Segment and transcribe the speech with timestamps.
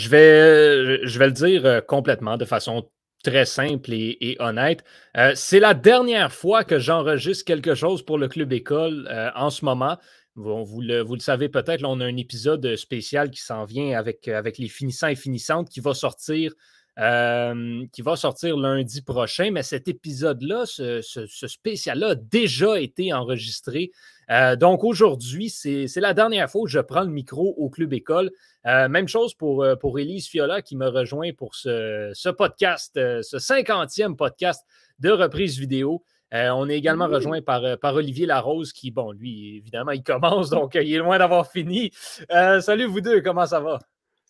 [0.00, 2.90] Je vais, je vais le dire euh, complètement, de façon
[3.22, 4.82] très simple et, honnête.
[5.18, 9.50] Euh, c'est la dernière fois que j'enregistre quelque chose pour le Club École euh, en
[9.50, 9.98] ce moment.
[10.36, 14.68] Vous, le, savez peut-être, on a un épisode spécial qui s'en vient avec, avec les
[14.68, 16.54] finissants et finissantes qui va sortir
[16.98, 19.50] euh, qui va sortir lundi prochain.
[19.52, 23.90] Mais cet épisode-là, ce, spécial-là, a déjà été enregistré.
[24.30, 28.30] Euh, donc aujourd'hui, c'est la dernière fois que je prends le micro au Club École.
[28.66, 34.16] Euh, même chose pour, pour Élise Fiola qui me rejoint pour ce, podcast, ce 50e
[34.16, 34.64] podcast
[34.98, 36.04] de reprise vidéo.
[36.32, 40.74] on est également rejoint par, par, Olivier Larose qui, bon, lui, évidemment, il commence, donc
[40.74, 41.90] il est loin d'avoir fini.
[42.28, 43.78] salut vous deux, comment ça va?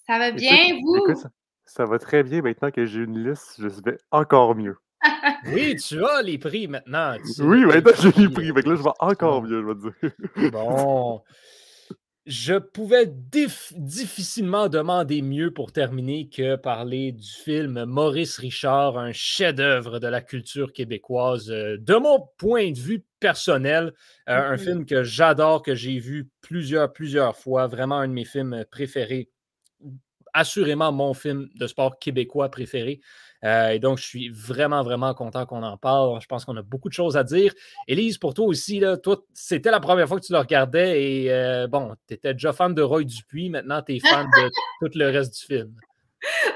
[0.06, 1.14] Ça va bien, vous?
[1.66, 4.76] Ça va très bien maintenant que j'ai une liste, je vais encore mieux.
[5.46, 7.16] Oui, tu as les prix maintenant.
[7.38, 8.48] oui, maintenant j'ai les prix.
[8.48, 10.50] là, je vais encore mieux, je vais dire.
[10.52, 11.22] bon.
[12.26, 19.98] Je pouvais difficilement demander mieux pour terminer que parler du film Maurice Richard, un chef-d'œuvre
[19.98, 21.50] de la culture québécoise.
[21.50, 23.94] Euh, de mon point de vue personnel,
[24.28, 28.26] euh, un film que j'adore, que j'ai vu plusieurs, plusieurs fois, vraiment un de mes
[28.26, 29.30] films préférés
[30.32, 33.00] assurément mon film de sport québécois préféré.
[33.44, 36.20] Euh, et donc, je suis vraiment, vraiment content qu'on en parle.
[36.20, 37.54] Je pense qu'on a beaucoup de choses à dire.
[37.88, 41.32] Élise, pour toi aussi, là, toi, c'était la première fois que tu le regardais et
[41.32, 43.50] euh, bon, tu étais déjà fan de Roy Dupuis.
[43.50, 45.74] Maintenant, tu es fan de tout le reste du film.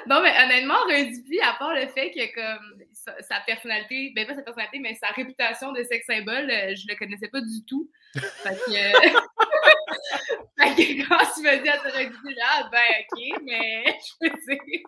[0.07, 4.35] Non, mais honnêtement, Roy Dupuis, à part le fait que comme sa, personnalité, ben pas
[4.35, 7.91] sa personnalité, mais sa réputation de sex symbole, euh, je le connaissais pas du tout.
[8.15, 8.73] Fait que,
[10.59, 14.57] fait que quand tu me dis à Roy Dupuis, ah ben ok, mais je veux
[14.57, 14.83] dire,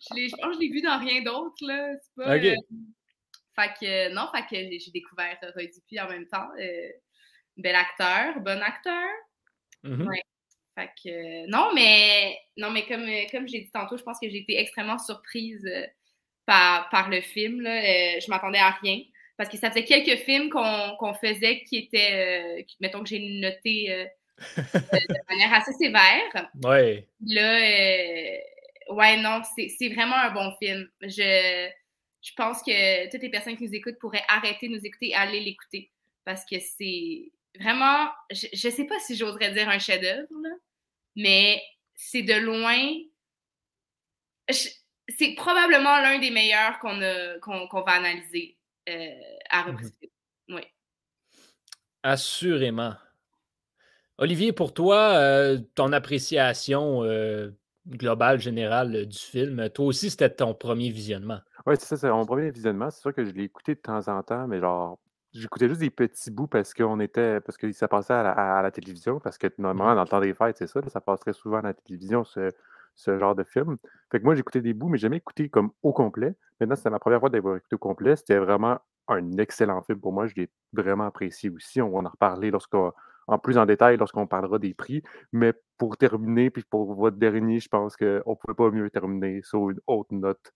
[0.00, 1.88] je, je pense que je l'ai vu dans rien d'autre, là.
[2.02, 2.36] C'est pas.
[2.36, 2.54] Euh,
[3.54, 6.48] fait que non, fait que j'ai découvert Roy Dupuis en même temps.
[6.60, 6.88] Euh,
[7.56, 9.08] bel acteur, bon acteur.
[9.84, 10.08] Mm-hmm.
[10.08, 10.22] ouais.
[10.78, 14.38] Fait que, non, mais, non, mais comme, comme j'ai dit tantôt, je pense que j'ai
[14.38, 15.86] été extrêmement surprise euh,
[16.44, 17.62] par, par le film.
[17.62, 17.78] Là.
[17.78, 19.00] Euh, je m'attendais à rien.
[19.38, 24.08] Parce que ça faisait quelques films qu'on faisait qui étaient, euh, mettons que j'ai noté
[24.56, 26.50] de manière assez sévère.
[26.62, 27.06] Ouais.
[27.26, 28.40] Là,
[28.88, 30.88] ouais, non, c'est vraiment un bon film.
[31.02, 31.68] Je,
[32.22, 35.14] je pense que toutes les personnes qui nous écoutent pourraient arrêter de nous écouter et
[35.14, 35.90] aller l'écouter.
[36.24, 40.28] Parce que c'est vraiment, je ne sais pas si j'oserais dire un chef-d'œuvre,
[41.14, 41.62] mais
[41.94, 42.76] c'est de loin.
[44.48, 46.98] C'est probablement l'un des meilleurs qu'on
[47.80, 48.56] va analyser
[48.88, 49.08] euh,
[49.50, 49.98] à mmh reprise.
[50.48, 50.62] Oui.
[52.02, 52.94] Assurément.
[54.18, 57.50] Olivier, pour toi, euh, ton appréciation euh,
[57.88, 61.40] globale, générale du film, toi aussi, c'était ton premier visionnement.
[61.66, 62.90] Oui, c'est ça, c'est mon premier visionnement.
[62.90, 64.98] C'est sûr que je l'ai écouté de temps en temps, mais genre
[65.36, 69.20] J'écoutais juste des petits bouts parce qu'on était parce que ça passait à la, télévision,
[69.20, 71.58] parce que normalement, mmh dans le temps des fêtes, c'est ça, ça passe très souvent
[71.58, 72.50] à la télévision, ce,
[73.18, 73.76] genre de film.
[74.10, 76.34] Fait que moi, j'écoutais des bouts, mais jamais écouté comme au complet.
[76.58, 78.16] Maintenant, c'était ma première fois d'avoir écouté au complet.
[78.16, 80.26] C'était vraiment un excellent film pour moi.
[80.26, 81.82] Je l'ai vraiment apprécié aussi.
[81.82, 82.92] On va en reparler lorsqu'on
[83.26, 85.02] en plus en détail lorsqu'on parlera des prix.
[85.32, 89.42] Mais pour terminer, puis pour votre dernier, je pense qu'on ne pouvait pas mieux terminer
[89.42, 90.52] sur une haute note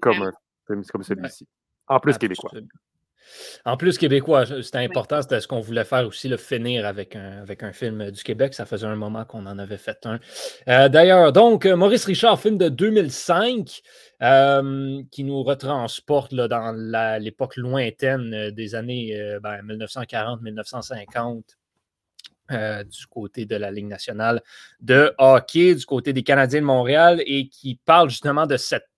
[0.00, 0.32] comme un
[0.66, 1.46] film comme celui-ci.
[1.88, 2.50] En plus québécois.
[3.64, 7.42] En plus, québécois, c'était important, c'était ce qu'on voulait faire aussi, le finir avec un,
[7.42, 8.54] avec un film du Québec.
[8.54, 10.18] Ça faisait un moment qu'on en avait fait un.
[10.68, 13.80] Euh, d'ailleurs, donc, Maurice Richard, film de 2005,
[14.22, 16.72] euh, qui nous retransporte là, dans
[17.20, 21.42] l'époque lointaine euh, des années 1940-1950.
[22.50, 24.42] Ben, du côté de la Ligue nationale
[24.80, 28.88] de hockey, du côté des Canadiens de Montréal, et qui parle justement de cette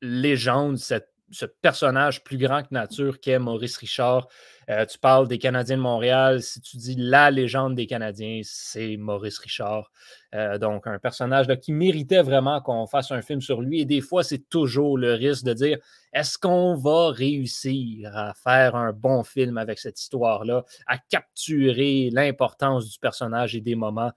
[0.00, 4.28] légende, cette ce personnage plus grand que nature qu'est Maurice Richard.
[4.68, 6.42] Euh, tu parles des Canadiens de Montréal.
[6.42, 9.90] Si tu dis la légende des Canadiens, c'est Maurice Richard.
[10.34, 13.80] Euh, donc, un personnage qui méritait vraiment qu'on fasse un film sur lui.
[13.80, 15.78] Et des fois, c'est toujours le risque de dire
[16.12, 22.90] est-ce qu'on va réussir à faire un bon film avec cette histoire-là, à capturer l'importance
[22.90, 24.12] du personnage et des moments?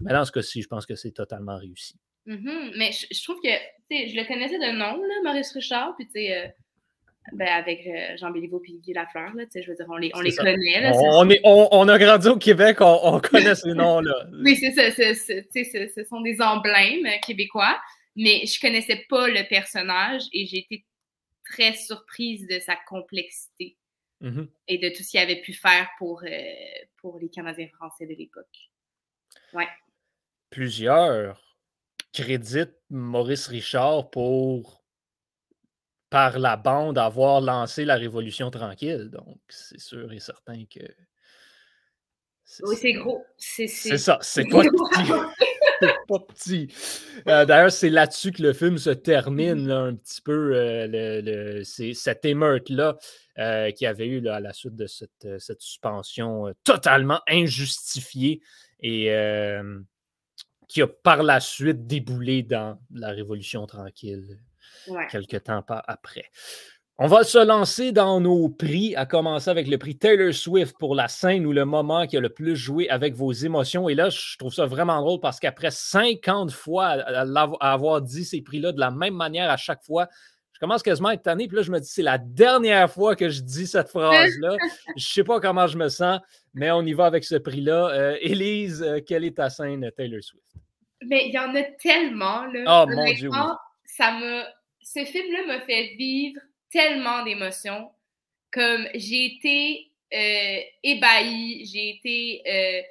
[0.00, 1.98] Mais dans ce cas-ci, je pense que c'est totalement réussi.
[2.30, 2.72] Mm-hmm.
[2.76, 3.48] Mais je, trouve que,
[3.90, 6.46] je le connaissais de nom, là, Maurice Richard, puis tu sais, euh,
[7.32, 10.20] ben, avec euh, Jean Béliveau et Guy Lafleur, là, je veux dire, on les, on
[10.20, 10.80] les connaît.
[10.80, 14.28] Là, on, est, on, on, a grandi au Québec, on, connaît ces noms-là.
[14.44, 17.80] oui, c'est ça, ce sont des emblèmes québécois,
[18.14, 20.84] mais je connaissais pas le personnage et j'ai été
[21.44, 23.76] très surprise de sa complexité
[24.22, 24.46] mm-hmm.
[24.68, 26.28] et de tout ce qu'il avait pu faire pour, euh,
[26.98, 28.70] pour les Canadiens français de l'époque.
[29.52, 29.66] Ouais.
[30.50, 31.49] Plusieurs
[32.12, 34.82] crédite Maurice Richard pour,
[36.10, 39.10] par la bande, avoir lancé la Révolution tranquille.
[39.10, 40.80] Donc, c'est sûr et certain que.
[42.62, 43.24] Oui, c'est gros.
[43.36, 44.18] C'est ça.
[44.22, 44.64] C'est quoi
[46.08, 46.68] pas petit.
[47.28, 50.52] Euh, d'ailleurs, c'est là-dessus que le film se termine un petit peu.
[50.54, 52.96] Euh, c'est cette émeute-là
[53.38, 58.40] euh, qui avait eu à la suite de cette, suspension totalement injustifiée
[58.80, 59.10] et
[60.70, 64.38] qui a par la suite déboulé dans la Révolution tranquille
[65.10, 66.26] quelques temps après.
[66.96, 70.94] On va se lancer dans nos prix, à commencer avec le prix Taylor Swift pour
[70.94, 73.88] la scène ou le moment qui a le plus joué avec vos émotions.
[73.88, 78.42] Et là, je trouve ça vraiment drôle parce qu'après 50 fois à, avoir dit ces
[78.42, 80.08] prix-là de la même manière à chaque fois,
[80.60, 81.48] commence quasiment à être tanné.
[81.48, 84.56] Puis là, je me dis, c'est la dernière fois que je dis cette phrase-là.
[84.88, 86.20] je ne sais pas comment je me sens,
[86.54, 87.88] mais on y va avec ce prix-là.
[87.88, 90.44] Euh, Élise, euh, quelle est ta scène Taylor Swift?
[91.02, 92.44] Mais il y en a tellement.
[92.46, 92.84] Là.
[92.84, 93.30] Oh mon Dieu.
[93.84, 94.42] Ça me...
[94.82, 96.40] Ce film-là me fait vivre
[96.70, 97.90] tellement d'émotions.
[98.52, 102.42] Comme j'ai été euh, ébahie, j'ai été.
[102.46, 102.82] Euh,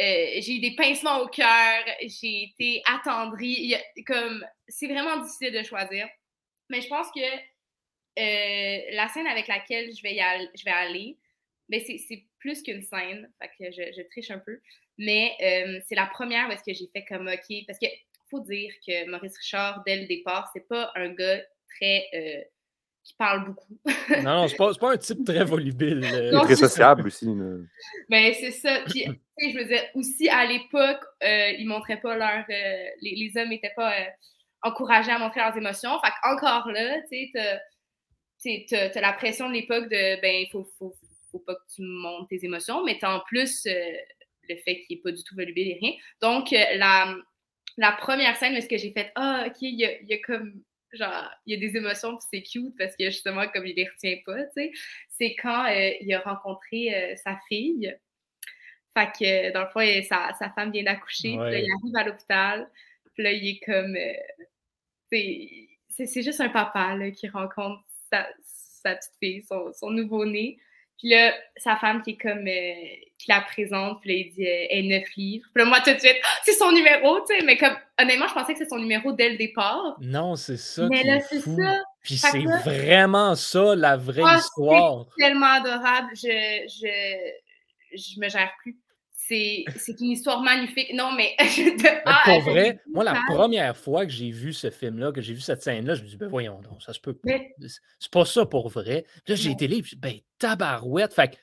[0.00, 3.74] euh, j'ai eu des pincements au cœur, j'ai été attendrie.
[4.06, 6.06] comme c'est vraiment difficile de choisir.
[6.72, 11.18] Mais je pense que la scène avec laquelle je vais, y aller, je vais aller,
[11.68, 13.30] ben, c'est plus qu'une scène.
[13.40, 14.60] Fait que je, je, triche un peu.
[14.98, 15.36] Mais
[15.86, 17.64] c'est la première parce que j'ai fait comme OK.
[17.66, 17.86] Parce que
[18.28, 22.50] faut dire que Maurice Richard, dès le départ, c'est pas un gars très
[23.04, 23.78] qui parle beaucoup.
[24.22, 26.04] non, non, c'est pas, pas un type très volubile.
[26.04, 26.40] Euh.
[26.40, 27.26] très sociable aussi.
[27.28, 27.66] Mais
[28.08, 28.80] ben, c'est ça.
[28.86, 29.04] Puis,
[29.40, 32.44] je veux dire, aussi à l'époque, euh, ils montraient pas leur.
[32.48, 33.92] Euh, les, les, hommes n'étaient pas
[34.62, 35.98] encouragés à montrer leurs émotions.
[36.00, 37.30] Fait encore là, tu
[38.38, 40.94] sais, t'as la pression de l'époque de ben, il faut, faut,
[41.30, 45.02] faut, pas que tu montres tes émotions, mais t'as en plus le fait qu'il n'est
[45.02, 45.92] pas du tout volubile et rien.
[46.20, 47.16] Donc, la,
[47.76, 50.62] la première scène, est-ce que j'ai fait Ah, ok, il y a, y a comme
[50.92, 53.88] genre, il y a des émotions, puis c'est cute parce que justement, comme il les
[53.88, 54.72] retient pas, tu sais,
[55.08, 57.94] c'est quand euh, il a rencontré euh, sa fille.
[58.94, 62.04] Fait que, dans le fond, sa, sa femme vient d'accoucher, puis là, il arrive à
[62.04, 62.70] l'hôpital,
[63.14, 63.96] puis là, il est comme.
[63.96, 64.12] Euh,
[65.88, 68.26] c'est juste un papa là, qui rencontre sa,
[68.82, 70.58] sa petite fille, son, son nouveau-né.
[70.98, 72.74] Puis là, sa femme qui est comme, euh,
[73.18, 75.48] qui la présente, puis là, il dit, euh, elle est neuf livres.
[75.52, 78.34] Puis là, moi, tout de suite, c'est son numéro, tu sais, mais comme, honnêtement, je
[78.34, 79.96] pensais que c'est son numéro dès le départ.
[80.00, 80.86] Non, c'est ça.
[80.88, 81.82] Mais là, c'est ça.
[82.02, 85.06] Puis c'est vraiment ça, la vraie ah, histoire.
[85.16, 86.10] C'est tellement adorable.
[86.14, 88.76] Je, je, je me gère plus
[89.76, 90.92] c'est une histoire magnifique.
[90.94, 91.36] Non, mais.
[92.24, 95.62] pour vrai, moi, la première fois que j'ai vu ce film-là, que j'ai vu cette
[95.62, 97.38] scène-là, je me dis, ben voyons donc, ça se peut pas.
[97.98, 99.04] C'est pas ça pour vrai.
[99.24, 101.14] Puis là, j'ai été libre, ben tabarouette.
[101.14, 101.38] Fait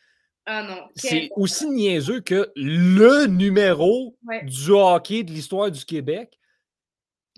[0.46, 0.88] ah.
[0.96, 6.39] C'est aussi niaiseux que le numéro du hockey de l'histoire du Québec.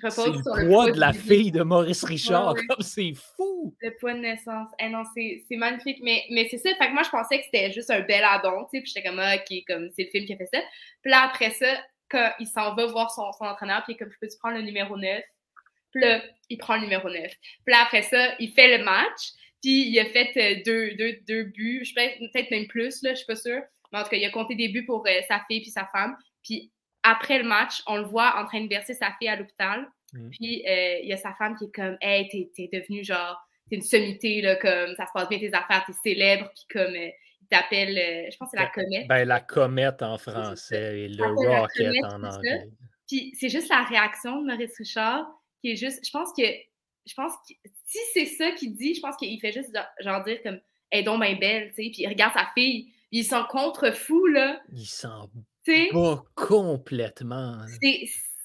[0.10, 2.56] C'est le poids de la fille de Maurice Richard.
[2.56, 3.76] Comme c'est fou.
[3.82, 4.70] Le poids de naissance.
[4.80, 6.00] Eh non, c'est magnifique.
[6.02, 6.70] Mais, mais c'est ça.
[6.76, 8.66] Fait que moi, je pensais que c'était juste un bel addon.
[8.72, 10.60] Puis j'étais comme, ah, OK, comme c'est le film qui a fait ça.
[11.02, 11.68] Puis là, après ça,
[12.10, 14.98] quand il s'en va voir son, son entraîneur, puis comme, je peux-tu prendre le numéro
[14.98, 15.24] 9?
[15.92, 17.16] Puis là, il prend le numéro 9.
[17.16, 19.32] Puis là, après ça, il fait le match.
[19.62, 21.86] Puis il a fait euh, deux, deux, deux buts.
[21.96, 23.62] Peut-être même plus, là, je suis pas sûre.
[23.92, 25.86] Mais en tout cas, il a compté des buts pour euh, sa fille puis sa
[25.86, 26.16] femme.
[26.44, 26.72] Puis
[27.04, 29.88] après le match, on le voit en train de verser sa fille à l'hôpital.
[30.14, 30.30] Mm.
[30.30, 33.38] Puis euh, il y a sa femme qui est comme Hey, t'es, devenue genre,
[33.70, 36.94] t'es une sommité, là, comme ça se passe bien tes affaires, t'es célèbre, puis comme
[36.96, 37.10] euh,
[37.42, 39.08] il t'appelle, euh, je pense que c'est la ben, comète.
[39.08, 42.68] Ben, la comète en français et le rocket en anglais.
[43.08, 45.28] Puis c'est juste la réaction de Maurice Richard
[45.62, 46.44] qui est juste, je pense que,
[47.06, 47.54] je pense que
[47.86, 50.60] si c'est ça qu'il dit, je pense qu'il fait juste genre dire comme
[50.92, 54.26] est donc bien belle, tu sais, puis il regarde sa fille, il s'en contre fou,
[54.28, 54.62] là.
[54.72, 55.30] Il s'en
[55.66, 57.58] pas complètement.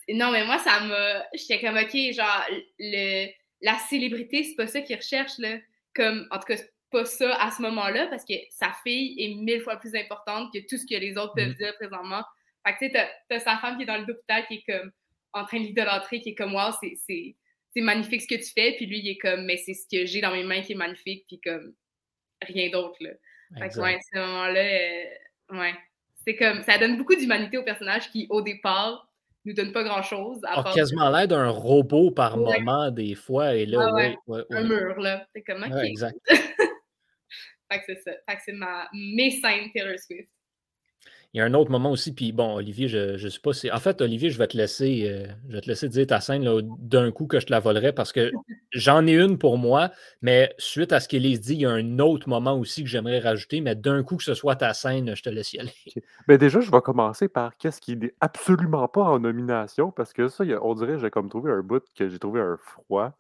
[0.09, 1.25] Non, mais moi, ça m'a.
[1.35, 2.45] J'étais comme, OK, genre,
[2.79, 3.29] le...
[3.61, 5.59] la célébrité, c'est pas ça qu'il recherche, là.
[5.95, 6.57] Comme, en tout cas,
[6.91, 10.61] pas ça à ce moment-là, parce que sa fille est mille fois plus importante que
[10.61, 11.55] tout ce que les autres peuvent mm.
[11.55, 12.23] dire présentement.
[12.67, 14.93] Fait que, tu sais, t'as sa femme qui est dans l'hôpital, qui est comme,
[15.33, 17.37] en train de l'idolâtrer, qui est comme, wow, c'est
[17.81, 18.75] magnifique ce que tu fais.
[18.77, 20.77] Puis lui, il est comme, mais c'est ce que j'ai dans mes mains qui est
[20.77, 21.75] magnifique, puis comme,
[22.43, 23.11] rien d'autre, là.
[23.59, 25.05] Fait que, ouais, ce moment-là, euh,
[25.51, 25.75] ouais
[26.27, 29.09] c'est comme ça donne beaucoup d'humanité au personnage qui, au départ,
[29.45, 30.41] nous donne pas grand-chose.
[30.45, 33.55] A quasiment l'air d'un robot par moment, des fois.
[33.55, 34.17] Et là, ouais,
[34.51, 35.27] un mur, là.
[35.35, 36.19] C'est comme exact.
[36.29, 38.11] fait que c'est ça.
[38.29, 38.89] Fait que c'est ma...
[38.93, 40.31] mes scènes Taylor Swift.
[41.33, 43.71] Il y a un autre moment aussi, puis bon, Olivier, je ne sais pas si.
[43.71, 46.45] En fait, Olivier, je vais te laisser, euh, je vais te laisser dire ta scène
[46.81, 48.33] d'un coup que je te la volerai parce que
[48.73, 49.91] j'en ai une pour moi,
[50.23, 53.21] mais suite à ce qu'Élise dit, il y a un autre moment aussi que j'aimerais
[53.21, 55.73] rajouter, mais d'un coup que ce soit ta scène, je te laisse y aller.
[56.29, 60.29] Ben déjà, je vais commencer par qu'est-ce qui n'est absolument pas en nomination, parce que
[60.29, 63.17] ça, on dirait j'ai comme trouvé un bout que j'ai trouvé un froid.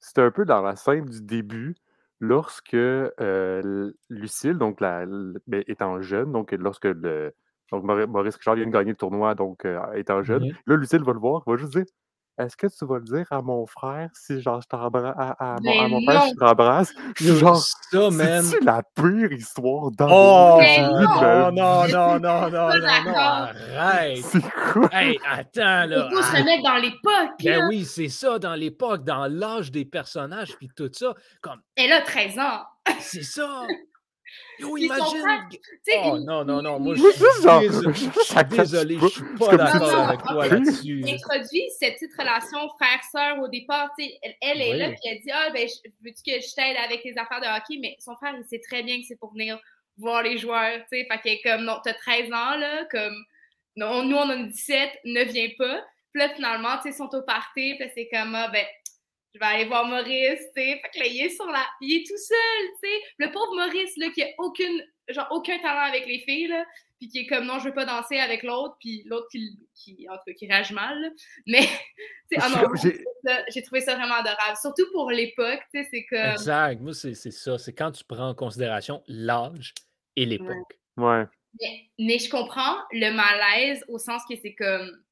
[0.00, 1.74] C'était un peu dans la scène du début
[2.20, 5.06] lorsque euh, Lucille, donc la,
[5.46, 7.34] ben, étant jeune, donc lorsque le,
[7.72, 10.44] Donc, Maurice Richard vient de gagner le tournoi, donc euh, étant jeune.
[10.44, 10.52] Mhm.
[10.66, 11.84] Là, Lucille va le voir, va juste dire
[12.36, 15.60] Est-ce que tu vas le dire à mon frère si genre je t'embrasse à, à,
[15.60, 16.32] mon, à Mais mon père si non.
[16.34, 16.92] je t'embrasse?
[17.20, 17.56] Genre
[17.92, 18.42] ça, man.
[18.42, 20.90] C'est la pire histoire Oh, Mais j'ai non.
[20.90, 23.16] non, non, non, non, non, Pas non, d'accord.
[23.78, 24.18] arrête.
[24.24, 24.88] C'est quoi?
[24.92, 26.08] Hey, attends, Il là.
[26.10, 27.34] faut se remettre dans l'époque.
[27.44, 27.66] Ben là.
[27.68, 31.14] oui, c'est ça, dans l'époque, dans l'âge des personnages, puis tout ça.
[31.40, 32.62] Comme, Elle a 13 ans.
[32.98, 33.62] c'est ça.
[34.58, 35.22] Yo, imagine.
[36.04, 37.20] Oh non, non, non, moi, je suis
[38.48, 38.98] désolé.
[39.00, 39.56] Je suis pas.
[39.56, 41.02] d'accord avec toi là-dessus.
[41.04, 43.90] il introduit cette petite relation frère-sœur au départ.
[43.98, 45.68] tu sais, Elle, elle est là, puis elle dit Ah, ben,
[46.04, 47.78] veux-tu que je t'aide avec les affaires de hockey?
[47.80, 49.58] Mais son frère, il sait très bien que c'est pour venir
[49.98, 50.78] voir les joueurs.
[50.90, 51.06] tu sais.
[51.10, 53.16] Fait qu'elle est comme Non, t'as 13 ans, là, comme
[53.76, 55.84] non, nous, on a 17, ne viens pas.
[56.12, 58.64] Puis là, finalement, tu sais, ils sont au party, puis c'est comme Ah, ben,
[59.34, 60.78] je vais aller voir Maurice, tu sais.
[60.80, 61.64] Fait que là, il est sur la.
[61.80, 63.02] Il est tout seul, tu sais.
[63.18, 66.64] Le pauvre Maurice, là, qui a aucune, genre, aucun talent avec les filles, là,
[67.00, 70.06] puis qui est comme non, je veux pas danser avec l'autre, puis l'autre qui, qui,
[70.08, 71.00] en tout cas, qui rage mal.
[71.00, 71.08] là.
[71.46, 71.60] Mais,
[72.30, 72.68] tu sais, ah non,
[73.48, 74.56] J'ai- trouvé ça vraiment adorable.
[74.60, 76.32] Surtout pour l'époque, tu sais, c'est comme.
[76.32, 76.80] Exact.
[76.80, 77.58] Moi, c'est c'est ça.
[77.58, 79.74] C'est quand tu prends en considération l'âge
[80.16, 80.78] et l'époque.
[80.96, 81.24] Ouais.
[81.60, 85.03] Mais, mais je comprends le malaise au sens que c'est comme.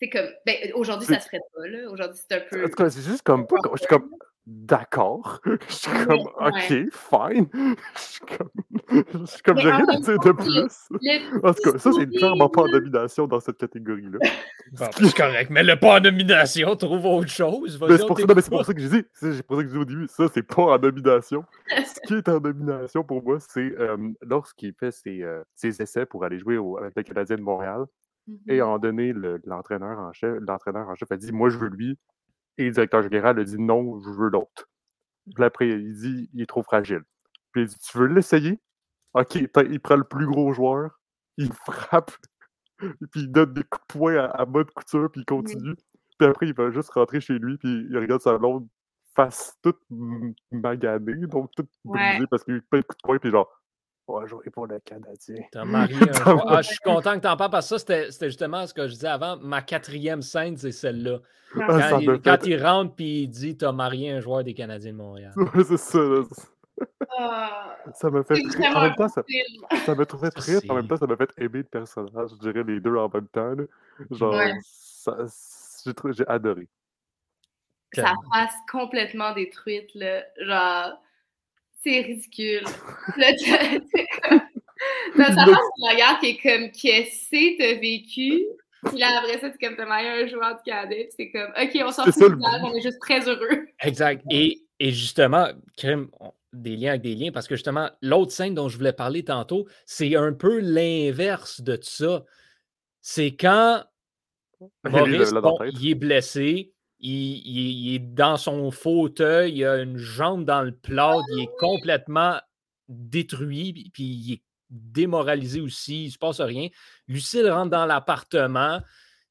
[0.00, 0.26] C'est comme.
[0.46, 1.90] Ben, aujourd'hui, ça se ferait pas, là.
[1.90, 2.68] Aujourd'hui, c'est un En peu.
[2.70, 3.56] tout cas, c'est juste comme pas.
[3.74, 4.10] Je suis comme.
[4.50, 5.40] D'accord.
[5.68, 6.20] Je suis comme.
[6.40, 6.58] Ok,
[6.90, 7.48] fine.
[7.94, 8.48] Je suis comme.
[8.90, 9.58] Je suis comme.
[9.58, 11.42] J'ai en rien à dire de plus.
[11.42, 14.18] En tout cas, ça, c'est clairement pas en domination dans cette catégorie-là.
[14.72, 15.48] Bon, ben, c'est correct.
[15.50, 17.72] Mais le pas en nomination, trouve autre chose.
[17.72, 17.88] C'est pour,
[18.18, 18.50] ça- non, mais c'est t'écoute.
[18.50, 19.04] pour ça que j'ai dit.
[19.14, 20.06] C'est pour ça que j'ai dit au début.
[20.08, 21.42] Ça, c'est pas en domination.
[21.74, 26.04] Ce qui est en domination pour moi, c'est euh, lorsqu'il fait ses, euh, ses essais
[26.04, 27.84] pour aller jouer au, avec le Canadien de Montréal.
[28.48, 31.48] Et à un moment donné, le- l'entraîneur en chef, l'entraîneur en chef a dit Moi,
[31.50, 31.98] je veux lui.
[32.58, 34.68] Et le directeur général a dit Non, je veux l'autre.
[35.34, 37.02] Puis après, il dit Il est trop fragile.
[37.52, 38.60] Puis il dit Tu veux l'essayer?
[39.14, 41.00] Ok, il prend le plus gros joueur,
[41.38, 42.12] il frappe,
[42.78, 45.74] puis il donne des coups de poing à, à mode couture, puis il continue.
[46.18, 48.68] Puis après, il va juste rentrer chez lui, puis il regarde sa blonde
[49.16, 49.80] face toute
[50.52, 51.98] maganée, donc toute Ouais.
[52.10, 53.50] brisée parce qu'il a eu plein de coups de poing, puis genre
[54.12, 55.42] va jouer pour le Canadien.
[55.52, 56.44] T'as marié un joueur.
[56.52, 58.86] Ah, je suis content que t'en parles parce que ça, c'était c'était justement ce que
[58.88, 59.36] je disais avant.
[59.38, 61.18] Ma quatrième scène, c'est celle-là.
[61.60, 64.44] Ah, Quand, ça il, me quand il rentre puis il dit T'as marié un joueur
[64.44, 65.32] des Canadiens de Montréal.
[65.36, 65.98] Ouais, c'est ça.
[65.98, 66.22] là.
[67.18, 68.34] Ah, Ça m'a fait.
[68.34, 68.76] rire.
[68.76, 69.22] En même temps, ça,
[69.84, 72.30] ça m'a trouvé triste, en même temps, ça m'a fait aimer le personnage.
[72.32, 73.54] Je dirais les deux en même temps.
[73.54, 73.64] là.
[74.10, 74.54] Genre, Ouais.
[76.12, 76.68] j'ai adoré.
[77.94, 80.22] Sa face complètement détruite, là.
[80.40, 81.00] Genre,
[81.82, 82.64] c'est ridicule.
[83.16, 83.32] Là,
[85.16, 88.44] t'as sa Le- face de regarde qui est comme, qu'est-ce que t'as vécu?
[88.86, 91.50] Puis là, après ça, c'est comme, t'as marié un joueur du Canada, puis c'est comme,
[91.60, 93.66] OK, on s'en C'est fout ça, du le village, on est juste très heureux.
[93.82, 94.22] Exact.
[94.30, 96.08] Et, et justement, crime,
[96.52, 99.66] des liens avec des liens, parce que justement, l'autre scène dont je voulais parler tantôt,
[99.84, 102.24] c'est un peu l'inverse de ça.
[103.00, 103.82] C'est quand
[104.84, 109.76] Maurice, bon, dans il est blessé, il, il- il est dans son fauteuil, il a
[109.82, 112.40] une jambe dans le plat, il est complètement
[112.88, 116.68] détruit, puis- puis il est démoralisé aussi, il se passe rien.
[117.06, 118.80] Lucille rentre dans l'appartement,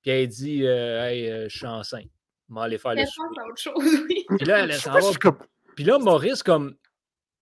[0.01, 2.07] puis elle dit euh, Hey, euh, je suis enceinte,
[2.49, 3.27] je vais aller faire le Mais souper.
[3.27, 4.25] pense à autre chose, oui.
[4.37, 4.99] Puis là, elle va.
[5.19, 5.37] comme.
[5.75, 6.75] Puis là, Maurice, comme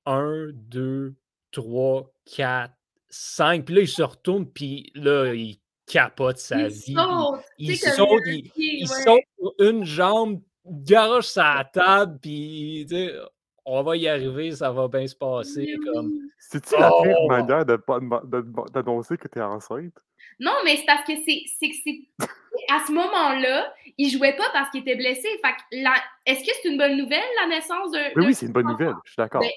[0.06, 1.14] 1, 2,
[1.52, 2.74] 3, 4,
[3.10, 3.66] 5.
[3.66, 6.94] Puis là, il se retourne, puis là, il capote sa Il vie.
[6.94, 7.42] saute.
[7.58, 9.04] Il tu saute, il, pied, il ouais.
[9.04, 13.14] saute sur une jambe, garoche sa table, puis tu sais,
[13.66, 15.76] on va y arriver, ça va bien se passer.
[15.80, 16.08] Oui, Comme...
[16.08, 16.22] oui.
[16.40, 17.28] C'est-tu la pire Oh!
[17.28, 19.94] manière de pas dema- de- de- d'annoncer que t'es enceinte?
[20.40, 22.28] Non, mais c'est parce que c'est c'est que c'est
[22.70, 25.28] à ce moment-là, il jouait pas parce qu'il était blessé.
[25.44, 28.46] Fait que la- est-ce que c'est une bonne nouvelle la naissance d'un Oui, oui, c'est
[28.48, 28.94] une bonne nouvelle.
[29.06, 29.42] Je suis d'accord.
[29.42, 29.50] Ben,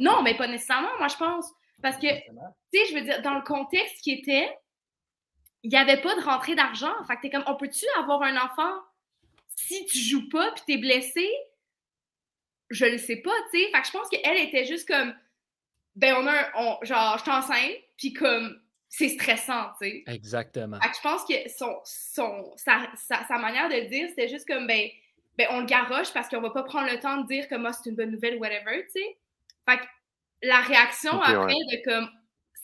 [0.00, 1.50] Non, mais pas nécessairement, moi je pense.
[1.82, 4.48] Parce que, tu sais, je veux dire, dans le contexte qui était,
[5.66, 6.94] il n'y avait pas de rentrée d'argent.
[7.08, 8.72] Fait que t'es comme, on peut-tu avoir un enfant
[9.56, 11.28] si tu joues pas puis t'es blessé?
[12.70, 13.70] Je le sais pas, tu sais.
[13.72, 15.12] Fait que je pense qu'elle était juste comme,
[15.96, 20.04] ben on a un, on- genre, je suis enceinte, puis comme, c'est stressant, tu sais.
[20.06, 20.78] Exactement.
[20.80, 24.28] Fait que je pense que son, son, sa, sa, sa manière de le dire, c'était
[24.28, 24.88] juste comme, ben,
[25.36, 27.72] ben, on le garoche parce qu'on va pas prendre le temps de dire que moi,
[27.72, 29.18] c'est une bonne nouvelle ou whatever, tu sais.
[29.68, 29.84] Fait que
[30.42, 31.76] la réaction après ouais.
[31.76, 32.08] de comme,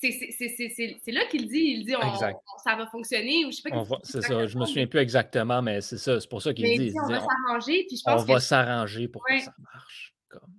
[0.03, 2.35] c'est- c'est- c'est c'est- c'est- c'est là qu'il dit, il dit, on, Exact.
[2.37, 4.87] on- ça va fonctionner, ou je sais pas On va- C'est ça, je me souviens
[4.87, 6.93] plus exactement, mais c'est ça, c'est pour ça qu'il dit.
[7.03, 9.39] on dit, va on- s'arranger, puis je on pense va que s'arranger pour Ouais.
[9.39, 10.15] que ça marche.
[10.29, 10.53] Comme...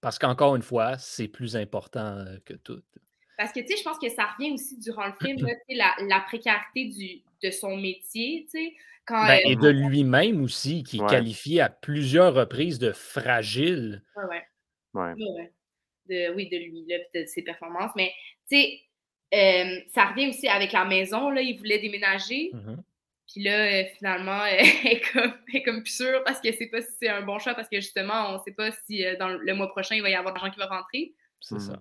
[0.00, 2.82] Parce qu'encore une fois, c'est plus important euh, que tout.
[3.38, 5.60] Parce que, tu sais, je pense que ça revient aussi durant le film, là, tu
[5.70, 8.74] sais, la, la précarité du, de son métier, tu sais.
[9.06, 14.02] Quand, Ben, euh, et de lui-même aussi, qui est qualifié à plusieurs reprises de fragile.
[14.16, 14.24] ouais,
[14.94, 15.12] ouais.
[15.16, 15.52] Ouais.
[16.08, 17.90] De, oui, de lui, là, de ses performances.
[17.96, 18.12] Mais,
[18.48, 18.80] tu sais,
[19.34, 22.50] euh, ça revient aussi avec la maison, là, il voulait déménager.
[22.52, 22.82] Mhm.
[23.32, 26.58] Puis là, euh, finalement, elle est comme, elle est comme plus sûre parce qu'elle ne
[26.58, 29.04] sait pas si c'est un bon choix parce que justement, on ne sait pas si
[29.04, 31.14] euh, dans le mois prochain, il va y avoir de l'argent qui va rentrer.
[31.40, 31.80] C'est ça.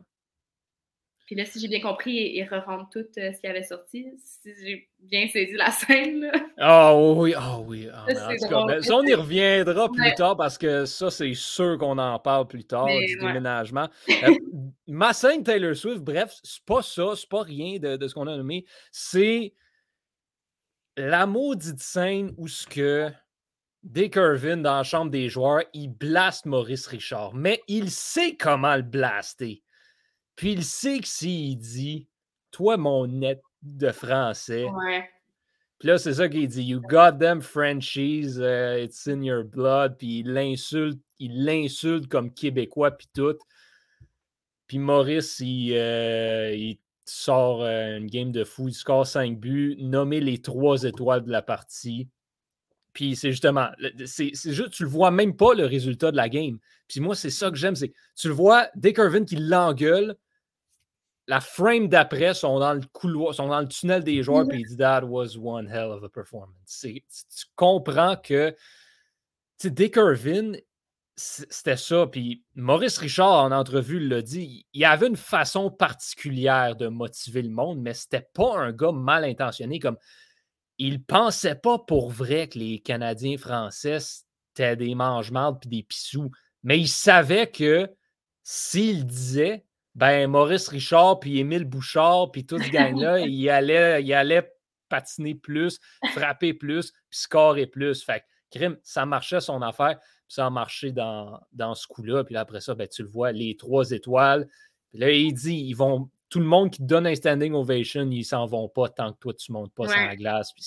[1.26, 4.08] Puis là, si j'ai bien compris, ils re-rentrent tout euh, ce qui avait sorti.
[4.24, 6.30] Si j'ai bien saisi la scène.
[6.58, 7.88] Ah oui, ah oui.
[7.94, 10.16] ah, Ça, en tout cas, ben, ça, on y reviendra plus Ouais.
[10.16, 13.28] tard parce que ça, c'est sûr qu'on en parle plus tard Mais du ouais.
[13.28, 13.88] déménagement.
[14.10, 14.34] Euh,
[14.88, 18.28] ma scène Taylor Swift, bref, c'est pas ça, c'est pas rien de, de ce qu'on
[18.28, 18.66] a nommé.
[18.92, 19.54] C'est
[20.98, 23.10] la maudite scène où ce que
[23.84, 27.34] Dick Irvin, dans la chambre des joueurs, il blaste Maurice Richard.
[27.34, 29.62] Mais il sait comment le blaster.
[30.36, 32.08] Puis il sait que s'il dit
[32.52, 35.10] Toi, mon net de français, Ouais.
[35.80, 36.64] puis là, c'est ça qu'il dit.
[36.64, 39.98] You got them Frenchies, uh, it's in your blood.
[39.98, 43.38] Puis il l'insulte, il l'insulte comme Québécois, puis tout.
[44.68, 49.76] Puis Maurice, il, euh, il sort euh, une game de fou, il score 5 buts,
[49.80, 52.10] nommé les trois étoiles de la partie.
[52.94, 53.70] Puis c'est justement,
[54.06, 56.60] c'est juste, tu le vois même pas le résultat de la game.
[56.88, 60.16] Puis moi, c'est ça que j'aime, c'est tu le vois, Dick Irvin qui l'engueule,
[61.28, 64.68] la frame d'après sont dans le couloir, sont dans le tunnel des joueurs, puis il
[64.68, 66.80] dit That was one hell of a performance.
[66.82, 67.02] Tu,
[67.56, 68.56] comprends que
[69.64, 70.54] Dick Irvin,
[71.16, 72.08] c'était ça.
[72.08, 77.50] Puis Maurice Richard, en entrevue, l'a dit, il avait une façon particulière de motiver le
[77.50, 79.80] monde, mais c'était pas un gars mal intentionné.
[79.80, 79.98] Comme
[80.78, 84.00] il pensait pas pour vrai que les Canadiens français
[84.54, 86.32] c'était des mange-mardes puis des pissous.
[86.64, 87.90] Mais il savait que
[88.44, 89.66] s'il disait,
[89.96, 94.52] ben Maurice Richard puis Émile Bouchard puis tout ce gang-là, il allait, il allait
[94.90, 95.80] patiner plus,
[96.12, 98.04] frapper plus, puis scorer plus.
[98.04, 102.24] Fait que, crime, ça marchait son affaire, puis ça a marché dans, dans ce coup-là.
[102.24, 104.48] Puis après ça, ben, tu le vois, les trois étoiles.
[104.92, 108.10] Puis là, il dit, ils vont, tout le monde qui te donne un standing ovation,
[108.10, 110.52] ils s'en vont pas tant que toi, tu montes pas sur la glace.
[110.54, 110.66] Puis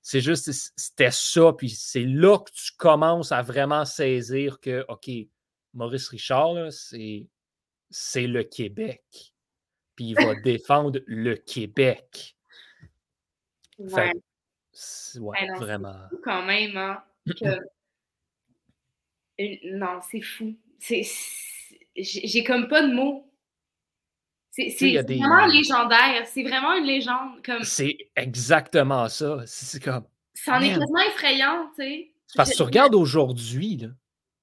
[0.00, 1.52] c'est- juste, c'était ça.
[1.52, 5.10] Puis c'est là que tu commences à vraiment saisir que, OK,
[5.72, 7.26] Maurice Richard, c'est,
[7.90, 9.02] c'est le Québec.
[9.96, 12.36] Puis il va défendre le Québec.
[13.78, 14.12] Ouais.
[14.12, 14.12] ouais,
[14.72, 15.18] c'est
[15.58, 16.08] vraiment.
[16.08, 17.02] fou quand même, hein.
[17.26, 17.58] que-
[19.38, 20.56] Une- Non, c'est fou.
[20.78, 21.02] C'est...
[21.96, 23.28] j'ai comme pas de mots.
[24.56, 26.26] C'est des- vraiment légendaire.
[26.26, 27.42] C'est vraiment une légende.
[27.44, 27.62] Comme...
[27.64, 29.38] C'est exactement ça.
[29.46, 30.04] C'est comme.
[30.34, 32.10] C'en est quasiment effrayant, tu sais.
[32.36, 33.88] Parce que tu regardes aujourd'hui, là.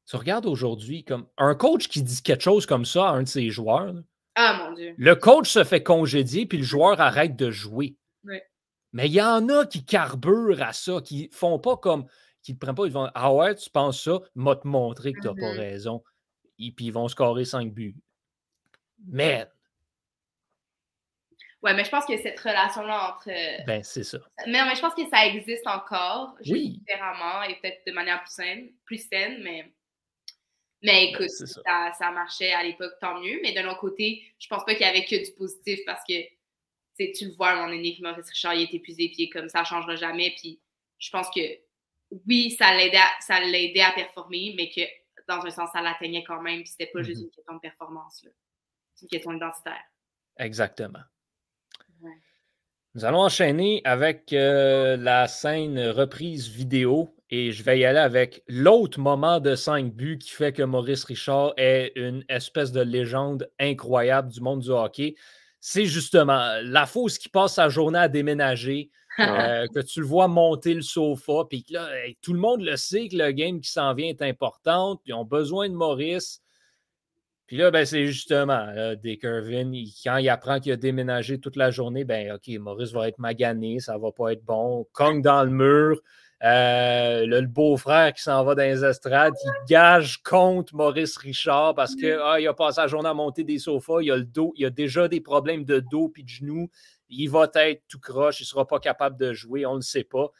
[0.09, 3.27] Tu regardes aujourd'hui, comme un coach qui dit quelque chose comme ça à un de
[3.27, 4.01] ses joueurs, là,
[4.35, 4.93] Ah mon Dieu.
[4.97, 7.95] le coach se fait congédier, puis le joueur arrête de jouer.
[8.93, 12.05] Mais il y en a qui carburent à ça, qui font pas comme.
[12.43, 15.21] qui ne prennent pas, ils vont Ah ouais, tu penses ça, m'a te montrer que
[15.21, 15.59] tu n'as pas Mhm.
[15.59, 16.03] raison.
[16.59, 17.95] Et puis ils vont scorer 5 buts.
[19.07, 19.47] Man,
[21.63, 23.29] Ouais, mais je pense que cette relation-là entre.
[23.29, 24.17] euh, ben c'est ça.
[24.47, 26.69] Mais, mais je pense que ça existe encore, juste Oui.
[26.79, 29.71] différemment et peut-être de manière plus saine, plus saine, mais.
[30.83, 31.61] Mais écoute, c'est ça.
[32.11, 33.39] marchait à l'époque, tant mieux.
[33.43, 36.13] Mais de l'autre côté, je pense pas qu'il y avait que du positif parce que
[36.97, 39.59] tu le vois donné que Maurice Richard il est épuisé, puis il est comme ça,
[39.61, 40.33] ne changera jamais.
[40.39, 40.59] Puis
[40.97, 41.41] je pense que
[42.27, 44.81] oui, ça l'aidait à, à performer, mais que
[45.27, 46.61] dans un sens, ça l'atteignait quand même.
[46.61, 47.25] Puis c'était pas juste Mhm.
[47.25, 48.23] une question de performance.
[48.23, 48.31] là.
[48.95, 49.83] C'est une question identitaire.
[50.39, 50.99] Exactement.
[52.93, 58.43] Nous allons enchaîner avec euh, la scène reprise vidéo et je vais y aller avec
[58.49, 63.49] l'autre moment de 5 buts qui fait que Maurice Richard est une espèce de légende
[63.61, 65.15] incroyable du monde du hockey.
[65.61, 70.27] C'est justement la fausse qui passe sa journée à déménager, euh, que tu le vois
[70.27, 71.87] monter le sofa, puis que là,
[72.21, 75.23] tout le monde le sait que le game qui s'en vient est importante, ils ont
[75.23, 76.40] besoin de Maurice.
[77.51, 81.69] Puis là, ben, c'est justement, là, Dick quand il apprend qu'il a déménagé toute la
[81.69, 84.87] journée, ben OK, Maurice va être magané, ça va pas être bon.
[84.93, 85.99] Cogne dans le mur.
[86.45, 91.93] Euh, le beau-frère qui s'en va dans les estrades, il gage contre Maurice Richard parce
[91.93, 94.53] que ah, il a passé la journée à monter des sofas, il a le dos,
[94.55, 96.69] il a déjà des problèmes de dos puis de genoux.
[97.09, 99.81] Il va être tout croche, il ne sera pas capable de jouer, on ne le
[99.81, 100.31] sait pas.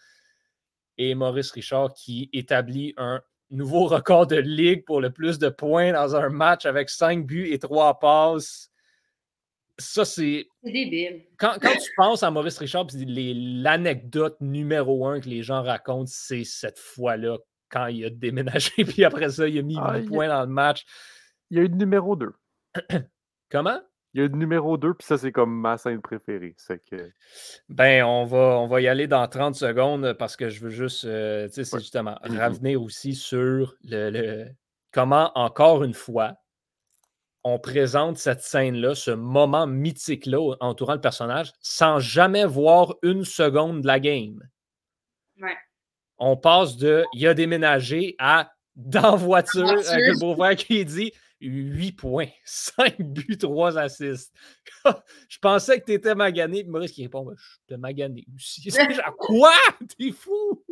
[0.98, 3.22] Et Maurice Richard qui établit un
[3.52, 7.50] nouveau record de ligue pour le plus de points dans un match avec 5 buts
[7.52, 8.70] et 3 passes.
[9.78, 10.48] Ça, c'est.
[10.64, 11.24] C'est débile.
[11.38, 16.44] Quand, quand tu penses à Maurice Richard, l'anecdote numéro un que les gens racontent, c'est
[16.44, 17.38] cette fois-là,
[17.70, 20.10] quand il a déménagé, puis après ça, il a mis Ah, 8 il y a-
[20.10, 20.86] points dans le match.
[21.50, 22.32] Il y a une numéro 2.
[23.50, 23.80] Comment?
[24.14, 26.54] Il y a une numéro 2, puis ça, c'est comme ma scène préférée.
[26.58, 27.12] C'est que.
[27.70, 31.06] Ben, on va, on va y aller dans 30 secondes parce que je veux juste,
[31.06, 31.80] euh, tu sais, c'est Ouais.
[31.82, 32.40] justement Mhm.
[32.40, 34.48] revenir aussi sur le, le-
[34.92, 36.34] comment, encore une fois,
[37.44, 43.82] on présente cette scène-là, ce moment mythique-là entourant le personnage, sans jamais voir une seconde
[43.82, 44.40] de la game.
[45.42, 45.56] Ouais.
[46.20, 49.92] On passe de il a déménagé à dans voiture, voiture.
[49.92, 51.12] avec le beau-frère qui dit
[51.48, 54.34] 8 points, 5 buts, 3 assists.
[55.30, 56.64] je pensais que tu étais magané.
[56.64, 58.70] Maurice qui répond Je te magané aussi.
[58.70, 59.56] Genre, quoi?
[59.98, 60.64] T'es fou?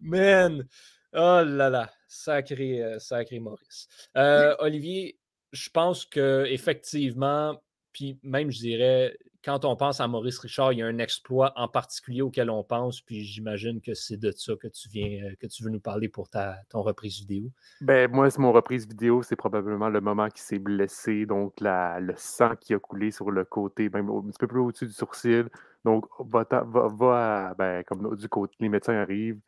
[0.00, 0.66] Man
[1.12, 3.88] Oh là là, sacré, euh, sacré Maurice.
[4.16, 5.18] Euh, Olivier,
[5.52, 7.60] je pense que effectivement,
[7.92, 11.52] puis même je dirais, quand on pense à Maurice Richard, il y a un exploit
[11.56, 15.34] en particulier auquel on pense, puis j'imagine que c'est de ça que tu viens, euh,
[15.40, 17.50] que tu veux nous parler pour ta, ton reprise vidéo.
[17.80, 22.14] Ben, moi, mon reprise vidéo, c'est probablement le moment qui s'est blessé, donc la, le
[22.16, 25.48] sang qui a coulé sur le côté, même un petit peu plus au-dessus du sourcil.
[25.84, 29.40] Donc, va, va, va ben, comme du côté, les médecins arrivent,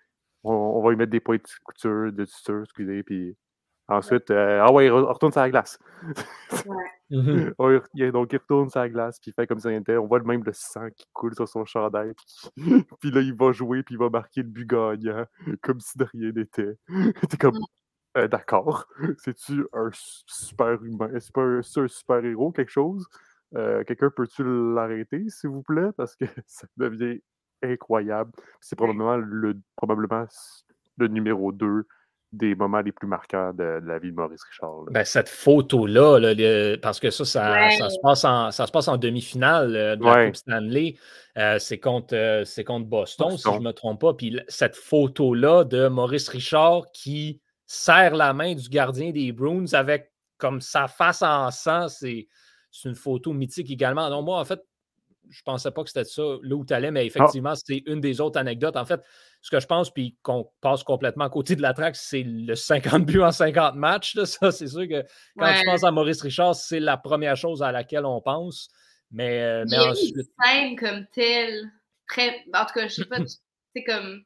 [0.44, 3.36] on, va lui mettre des points de couture, de suture, excusez, puis
[3.92, 5.78] Ensuite, euh, ah ouais, il retourne sur la glace.
[6.66, 8.10] Ouais.
[8.10, 9.98] donc, il retourne sur la glace, puis il fait comme ça était.
[9.98, 12.12] On voit même le sang qui coule sur son chandail.
[13.00, 15.26] Puis, là, il va jouer, puis il va marquer le but gagnant,
[15.62, 16.76] comme si de rien n'était.
[17.30, 18.18] T'es comme, mm.
[18.18, 18.86] euh, d'accord.
[19.18, 21.10] C'est-tu un super humain?
[21.14, 23.06] Est-ce un super héros, quelque chose?
[23.54, 24.42] Euh, quelqu'un peut-tu
[24.74, 25.92] l'arrêter, s'il vous plaît?
[25.96, 27.20] Parce que ça devient
[27.62, 28.32] incroyable.
[28.60, 30.24] C'est probablement le, probablement
[30.96, 31.86] le numéro 2
[32.32, 34.84] des moments les plus marquants de, la vie de Maurice Richard.
[34.90, 36.34] Ben, cette photo-là,
[36.80, 40.26] parce que ça, ça, se passe en, ça se passe en demi-finale euh, de la
[40.26, 40.96] Coupe Stanley.
[41.36, 44.14] Euh, c'est contre, euh, contre Boston, si je ne me trompe pas.
[44.14, 50.10] Puis cette photo-là de Maurice Richard qui serre la main du gardien des Bruins avec
[50.38, 52.26] comme sa face en sang, c'est
[52.84, 54.08] une photo mythique également.
[54.08, 54.60] Donc, moi, en fait,
[55.32, 57.04] je ne pensais pas que c'était ça là où tu allais, mais ah.
[57.04, 58.76] effectivement, c'est une des autres anecdotes.
[58.76, 59.00] En fait,
[59.40, 62.54] ce que je pense, puis qu'on passe complètement à côté de la traque, c'est le
[62.54, 64.16] 50 buts en 50 matchs.
[64.24, 65.04] Ça, c'est sûr que
[65.38, 68.68] quand tu penses à Maurice Richard, c'est la première chose à laquelle on pense.
[69.10, 70.16] Mais, euh, mais ensuite.
[70.44, 71.70] Une comme telle,
[72.08, 72.44] très.
[72.54, 73.18] En tout cas, je sais pas,
[73.74, 74.22] c'est comme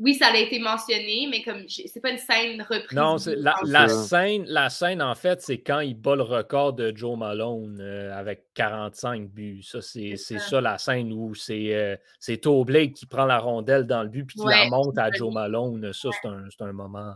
[0.00, 2.96] oui, ça a été mentionné, mais comme c'est pas une scène reprise.
[2.96, 6.92] Non, la, la, scène, la scène, en fait, c'est quand il bat le record de
[6.94, 9.62] Joe Malone euh, avec 45 buts.
[9.64, 10.60] Ça, c'est ça.
[10.60, 11.96] la scène où c'est euh,
[12.40, 15.32] Toe Blake qui prend la rondelle dans le but puis qui la monte à Joe
[15.32, 15.92] Malone.
[15.92, 17.14] Ça, c'est un, un, moment.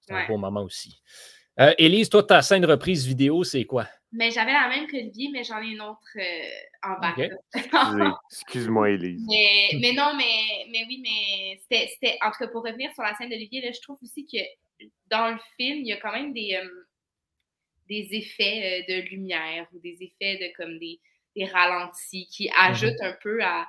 [0.00, 1.02] C'est un beau moment aussi.
[1.58, 3.86] Euh, Élise, toi, ta scène reprise vidéo, c'est quoi?
[4.12, 7.14] Mais j'avais la même que Olivier, mais j'en ai une autre euh, en bas.
[8.32, 9.24] Excuse-moi, Elise.
[9.28, 12.18] Mais, non, mais, mais oui, mais c'était.
[12.22, 14.38] En tout cas, pour revenir sur la scène d'Olivier, je trouve aussi que
[15.06, 16.68] dans le film, il y a quand même des, euh,
[17.88, 20.98] des effets de lumière ou des effets de comme des,
[21.36, 22.70] des ralentis qui mm-hmm.
[22.70, 23.68] ajoutent un peu à,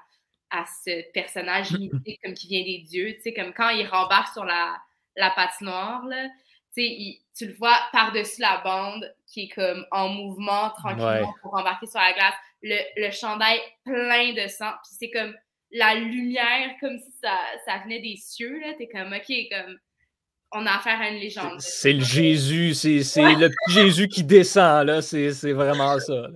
[0.49, 3.13] à ce personnage mythique comme qui vient des dieux.
[3.15, 4.77] Tu sais, comme quand il rembarque sur la,
[5.15, 6.29] la patinoire, là,
[6.73, 11.99] tu le vois par-dessus la bande qui est comme en mouvement tranquillement pour embarquer sur
[11.99, 12.35] la glace.
[12.63, 14.71] Le, le chandail plein de sang.
[14.83, 15.33] Puis c'est comme
[15.71, 18.59] la lumière, comme si ça, ça venait des cieux.
[18.59, 18.73] Là.
[18.77, 19.77] T'es comme, OK, comme
[20.53, 21.61] on a affaire à une légende.
[21.61, 25.01] C'est le Jésus, c'est le petit Jésus qui descend, là.
[25.01, 26.27] C'est vraiment ça.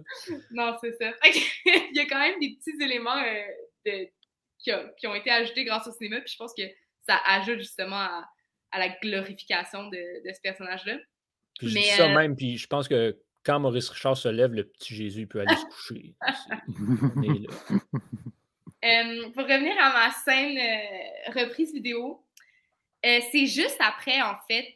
[0.51, 1.11] Non, c'est ça.
[1.65, 3.43] Il y a quand même des petits éléments euh,
[3.85, 4.09] de,
[4.57, 6.63] qui, qui, ont été ajoutés grâce au cinéma, puis je pense que
[7.07, 8.25] ça ajoute justement à,
[8.75, 10.97] à la glorification de, ce personnage-là.
[11.61, 14.65] je dis ça euh, même, puis je pense que quand Maurice Richard se lève, le
[14.65, 16.13] petit Jésus peut aller se coucher.
[18.83, 22.23] Euh, pour revenir à ma scène euh, reprise vidéo,
[23.01, 24.75] c'est juste après, en fait,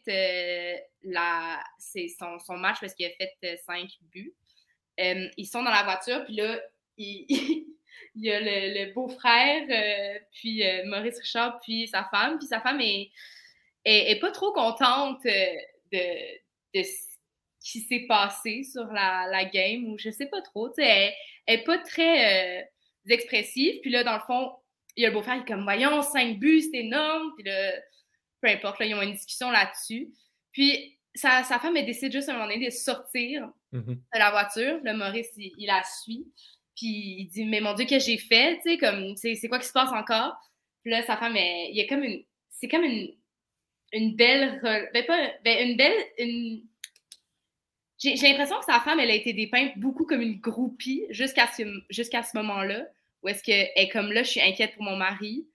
[1.04, 4.34] la, c'est son, son, match parce qu'il a fait cinq buts.
[4.98, 6.60] ils sont dans la voiture, puis là,
[6.98, 7.26] il,
[8.16, 12.40] il y a le, le beau-frère, puis Maurice Richard, puis sa femme.
[12.40, 13.12] Puis sa femme est,
[13.86, 15.56] est, pas trop contente euh,
[15.92, 17.10] de, de ce
[17.62, 20.72] qui s'est passé sur la, la, game ou je sais pas trop.
[20.78, 21.14] Elle,
[21.46, 22.64] elle est pas très euh,
[23.10, 23.80] expressive.
[23.82, 24.52] Puis là, dans le fond,
[24.96, 27.32] il y a le beau-frère qui est comme Voyons, 5 buts, c'est énorme.
[27.36, 27.74] Puis là,
[28.42, 30.10] peu importe, là, ils ont une discussion là-dessus.
[30.52, 33.96] Puis sa, sa, femme, elle décide juste à un moment donné de sortir mm-hmm.
[33.96, 34.80] de la voiture.
[34.84, 36.28] Le Maurice, il, la suit.
[36.76, 38.58] Puis il dit Mais mon Dieu, que j'ai fait?
[38.64, 40.36] Tu sais, comme, c'est quoi qui se passe encore?
[40.82, 42.24] Puis là, sa femme, il y a comme une.
[42.50, 43.14] C'est comme une
[43.94, 44.60] une belle.
[44.94, 46.06] Ben, pas, ben, une belle.
[46.18, 46.62] Une...
[47.98, 51.64] J'ai l'impression que sa femme, elle a été dépeinte beaucoup comme une groupie jusqu'à ce,
[51.90, 52.86] jusqu'à ce moment-là,
[53.22, 55.46] où est-ce qu'elle est comme là, je suis inquiète pour mon mari,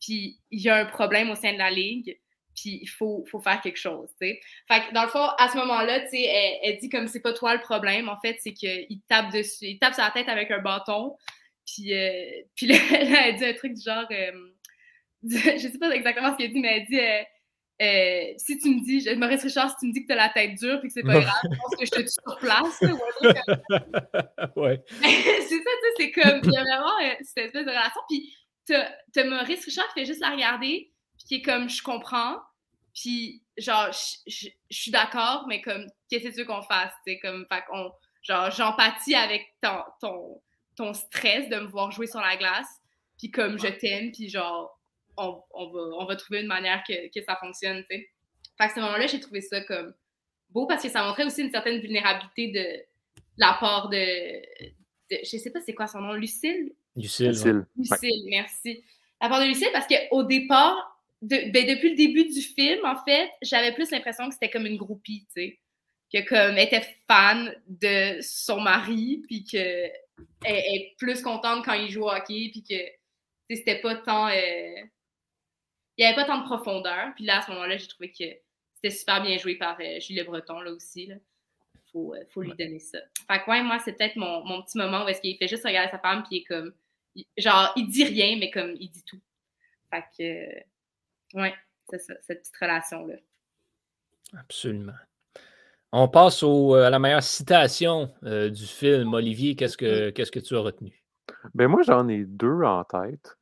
[0.00, 2.18] puis il y a un problème au sein de la ligue,
[2.54, 4.40] puis il faut, faut faire quelque chose, tu sais.
[4.68, 7.20] Fait que dans le fond, à ce moment-là, tu sais, elle, elle, dit comme c'est
[7.20, 10.28] pas toi le problème, en fait, c'est qu'il tape dessus, il tape sur la tête
[10.28, 11.16] avec un bâton,
[11.66, 12.76] puis, euh, puis là,
[13.26, 14.32] elle dit un truc du genre, euh,
[15.22, 17.22] je sais pas exactement ce qu'elle dit, mais elle dit, euh,
[17.82, 20.28] euh, si tu me dis, Maurice Richard, si tu me dis que tu as la
[20.30, 22.80] tête dure et que c'est pas grave, je pense que je te tue sur place.
[24.56, 24.82] ouais.
[25.02, 28.00] c'est ça, tu sais, c'est comme, il y a vraiment euh, cette espèce de relation.
[28.08, 28.34] Puis,
[28.66, 32.38] t'as Maurice Richard qui fait juste la regarder, puis qui est comme, je comprends,
[32.94, 33.90] puis genre,
[34.26, 36.92] je suis d'accord, mais comme, qu'est-ce que tu veux qu'on fasse?
[37.06, 40.42] Tu comme, fait qu'on, genre, j'empathie avec ton, ton,
[40.76, 42.80] ton stress de me voir jouer sur la glace,
[43.18, 44.80] puis comme, je t'aime, puis genre,
[45.16, 48.10] on, va, on va trouver une manière que, que ça fonctionne, tu sais.
[48.58, 49.94] Fait à ce moment-là, j'ai trouvé ça comme
[50.50, 52.84] beau parce que ça montrait aussi une certaine vulnérabilité de,
[53.36, 53.96] la part de,
[55.10, 56.72] Je je sais pas c'est quoi son nom, Lucille?
[56.94, 57.66] Lucille.
[57.76, 58.82] Lucille, merci.
[59.20, 63.30] La part de Lucille parce qu'au départ, ben, depuis le début du film, en fait,
[63.42, 65.58] j'avais plus l'impression que c'était comme une groupie, tu sais.
[66.12, 69.90] Que comme elle était fan de son mari, puis qu'elle
[70.44, 74.28] est plus contente quand il joue au hockey, puis que c'était pas tant.
[74.28, 74.82] Euh,
[75.96, 77.12] il n'y avait pas tant de profondeur.
[77.14, 78.24] Puis là, à ce moment-là, j'ai trouvé que
[78.74, 81.04] c'était super bien joué par euh, Julie Breton, là aussi.
[81.04, 81.20] Il
[81.92, 82.98] Faut, euh, faut lui donner ça.
[83.26, 85.64] Fait que, ouais, moi, c'est peut-être mon, mon, petit moment où est-ce qu'il fait juste
[85.64, 86.74] regarder sa femme, puis il est comme.
[87.36, 89.20] genre, il dit rien, mais comme, il dit tout.
[89.90, 91.54] Fait que, ouais,
[91.88, 93.14] c'est ça, cette petite relation-là.
[94.36, 94.92] Absolument.
[95.92, 99.14] On passe au, euh, à la meilleure citation du film.
[99.14, 101.02] Olivier, qu'est-ce que, qu'est-ce que tu as retenu?
[101.54, 103.35] Ben moi, j'en ai deux en tête.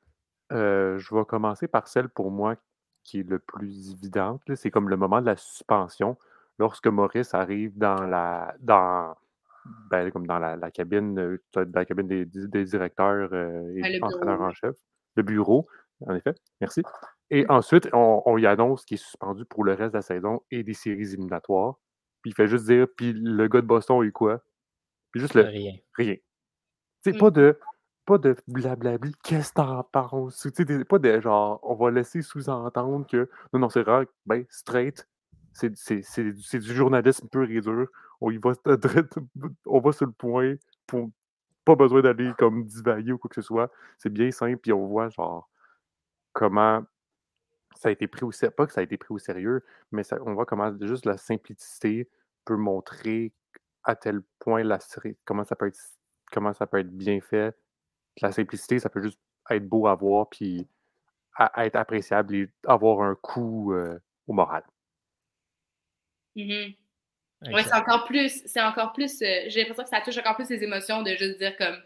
[0.55, 2.57] Euh, je vais commencer par celle pour moi
[3.03, 4.43] qui est le plus évidente.
[4.55, 6.17] C'est comme le moment de la suspension,
[6.59, 9.15] lorsque Maurice arrive dans la dans
[9.91, 11.43] ben, comme dans la, cabine, euh,
[11.75, 14.77] la cabine des, directeurs euh, et entraîneurs en chef,
[15.17, 15.67] le bureau,
[16.07, 16.83] en effet, merci.
[17.31, 20.63] Et ensuite, on, y annonce qu'il est suspendu pour le reste de la saison et
[20.63, 21.77] des séries éliminatoires.
[22.21, 24.43] Puis il fait juste dire, puis le gars de Boston a eu quoi?
[25.13, 25.73] Puis juste le rien.
[25.97, 26.17] Rien.
[27.03, 27.19] C'est mmh.
[27.19, 27.59] pas de
[28.05, 30.47] pas de blablabli, qu'est-ce que t'en penses?
[30.89, 35.09] Pas de genre, on va laisser sous-entendre que non, non, c'est rare, ben, straight,
[35.53, 37.89] c'est du journalisme pur et dur.
[38.21, 38.53] On y va,
[39.67, 40.55] on va sur le point,
[40.87, 41.11] pour,
[41.65, 43.71] pas besoin d'aller comme divaguer ou quoi que ce soit.
[43.99, 45.49] C'est bien simple, puis on voit genre
[46.33, 46.83] comment
[47.77, 50.03] ça a été pris au sérieux, pas que ça a été pris au sérieux, mais
[50.25, 52.09] on voit comment juste la simplicité
[52.45, 53.33] peut montrer
[53.85, 54.79] à tel point la
[55.25, 55.79] comment ça peut être
[56.33, 57.55] comment ça peut être bien fait
[58.21, 59.19] la simplicité, ça peut juste
[59.51, 60.67] être beau à voir, puis
[61.37, 64.63] à, être appréciable et avoir un coup euh, au moral.
[66.37, 66.77] Mm-hmm.
[67.53, 70.49] Oui, c'est encore plus, c'est encore plus, euh, j'ai l'impression que ça touche encore plus
[70.49, 71.77] les émotions de juste dire comme,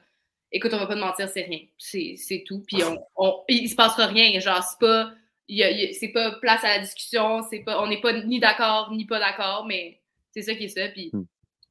[0.53, 3.75] écoute, on va pas te mentir, c'est rien, c'est tout, puis on, on, il se
[3.75, 5.13] passera rien, genre, c'est pas,
[5.49, 9.19] c'est pas place à la discussion, c'est pas, on n'est pas ni d'accord ni pas
[9.19, 10.01] d'accord, mais
[10.33, 11.25] c'est ça qui est ça, puis mm.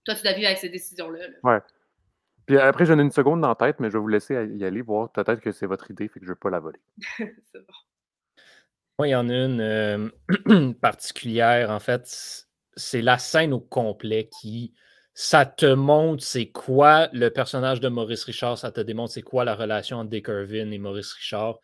[0.04, 1.28] toi, tu dois vivre avec cette décision-là.
[1.28, 1.36] Là.
[1.44, 1.60] Ouais.
[2.48, 4.64] Puis après, j'en ai une seconde dans la tête, mais je vais vous laisser y
[4.64, 5.12] aller, voir.
[5.12, 6.80] Peut-être que c'est votre idée, fait que je ne vais pas la voler.
[7.18, 7.74] c'est bon.
[8.98, 12.48] Moi, il y en a une euh, particulière, en fait.
[12.78, 14.74] C'est la scène au complet qui.
[15.14, 19.44] Ça te montre c'est quoi le personnage de Maurice Richard, ça te démontre c'est quoi
[19.46, 21.60] la relation entre Dick Irvin et Maurice Richard.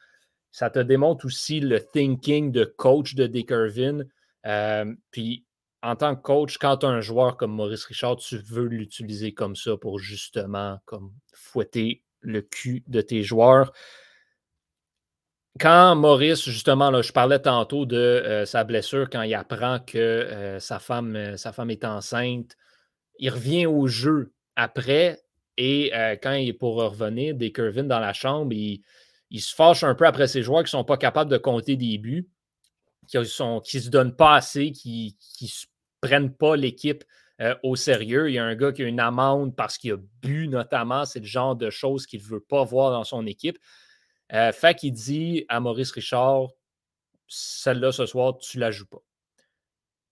[0.52, 4.06] Ça te démontre aussi le thinking de coach de Dick Irvin.
[4.48, 5.46] Euh, puis
[5.84, 9.34] en tant que coach, quand tu as un joueur comme Maurice Richard, tu veux l'utiliser
[9.34, 13.74] comme ça pour justement comme fouetter le cul de tes joueurs.
[15.60, 19.98] Quand Maurice, justement, là, je parlais tantôt de euh, sa blessure, quand il apprend que
[19.98, 22.56] euh, sa, femme, euh, sa femme est enceinte,
[23.20, 25.20] il revient au jeu après
[25.58, 25.92] et
[26.24, 28.82] quand il est pour revenir, des Curvin dans la chambre, il,
[29.40, 32.00] se fâche un peu après ses joueurs qui ne sont pas capables de compter des
[32.00, 32.28] buts,
[33.08, 35.68] qui ne se donnent pas assez, qui, qui se
[36.04, 37.04] prennent pas l'équipe
[37.42, 38.30] euh, au sérieux.
[38.30, 41.06] Il y a un gars qui a une amende parce qu'il a bu, notamment.
[41.06, 43.58] C'est le genre de choses qu'il ne veut pas voir dans son équipe.
[44.34, 46.50] Euh, fait qu'il dit à Maurice Richard
[47.28, 49.02] celle-là ce soir, tu la joues pas.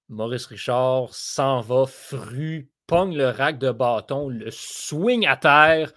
[0.10, 5.93] Maurice Richard s'en va, fru, pogne le rack de bâton, le swing à terre,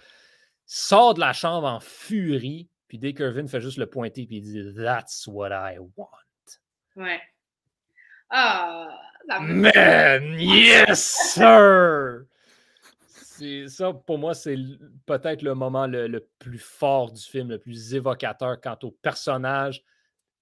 [0.65, 2.69] sort de la chambre en furie.
[2.87, 6.09] Puis Dick Irvin fait juste le pointer et il dit That's what I want.
[6.95, 7.21] Ouais.
[8.29, 8.87] Ah,
[9.27, 12.25] Man, yes, sir!
[13.07, 14.55] C'est ça, pour moi, c'est
[15.05, 19.83] peut-être le moment le, plus fort du film, le plus évocateur quant au personnage,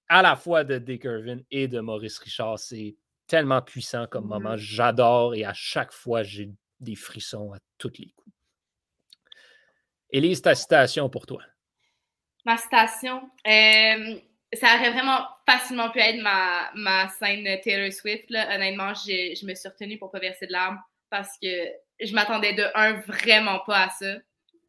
[0.08, 2.58] à la fois de Dick Irvin et de Maurice Richard.
[2.58, 4.54] C'est tellement puissant comme moment.
[4.54, 4.58] Mm-hmm.
[4.58, 8.34] J'adore et à chaque fois, j'ai des frissons à tous les coups.
[10.10, 11.42] Élise, ta citation pour toi.
[12.44, 13.28] Ma citation.
[13.46, 14.20] Euh,
[14.54, 18.30] ça aurait vraiment facilement pu être ma, ma scène Taylor Swift.
[18.30, 18.54] Là.
[18.54, 21.48] Honnêtement, je me suis retenue pour pas verser de larmes parce que
[22.00, 24.16] je m'attendais de un vraiment pas à ça.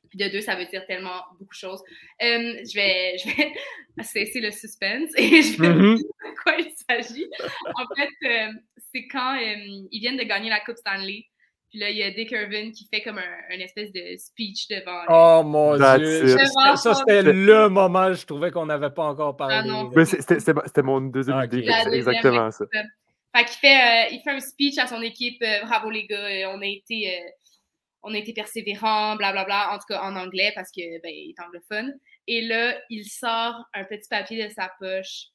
[0.10, 1.82] Puis de deux, ça veut dire tellement beaucoup de choses.
[2.22, 3.54] Euh, je vais, je vais
[4.04, 6.02] cesser le suspense et je vais mm-hmm.
[6.44, 7.28] quoi il s'agit.
[7.76, 8.54] En fait, euh,
[8.94, 11.26] c'est quand euh, ils viennent de gagner la Coupe Stanley.
[11.76, 15.02] Puis là, il y a Dick Irvin qui fait comme un, espèce de speech devant.
[15.10, 16.38] Oh mon Dieu!
[16.78, 20.06] Ça, c'était le moment, je trouvais qu'on n'avait pas encore ah parlé.
[20.06, 21.68] c'était mon deuxième idée.
[21.92, 22.64] exactement ça.
[22.72, 25.44] Fait qu'il fait, il fait un speech à son équipe.
[25.66, 27.22] Bravo les gars, on a été
[28.04, 31.44] on a été persévérants, blablabla, en tout cas en anglais parce que ben, il est
[31.44, 31.94] anglophone.
[32.26, 35.26] Et là, il sort un petit papier de sa poche.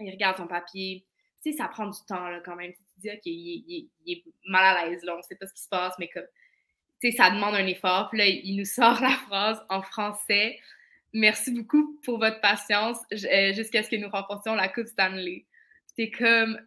[0.00, 1.06] Il regarde son papier.
[1.44, 2.72] Tu sais, ça prend du temps là, quand même.
[3.00, 5.68] Tu dis, OK, il, est mal à l'aise, là, on sait pas ce qui se
[5.68, 6.26] passe, mais comme,
[7.00, 8.08] tu sais, ça demande un effort.
[8.08, 10.58] Puis là, il nous sort la phrase en français.
[11.12, 15.46] Merci beaucoup pour votre patience euh, jusqu'à ce que nous remportions la Coupe Stanley.
[15.96, 16.60] C'est comme,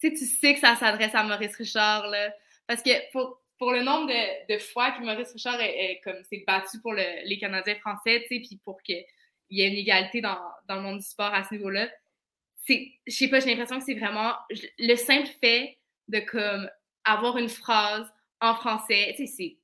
[0.00, 2.32] tu sais, tu sais que ça s'adresse à Maurice Richard, là.
[2.66, 4.10] Parce que pour, pour le nombre
[4.48, 8.40] de, fois que Maurice Richard est, comme s'est battu pour les Canadiens français, tu sais,
[8.40, 9.04] puis pour qu'il
[9.50, 11.88] y ait une égalité dans, le monde du sport à ce niveau-là,
[12.66, 16.68] c'est, je sais pas, j'ai l'impression que c'est vraiment le simple fait de comme
[17.04, 18.06] avoir une phrase
[18.40, 19.56] en français, tu sais,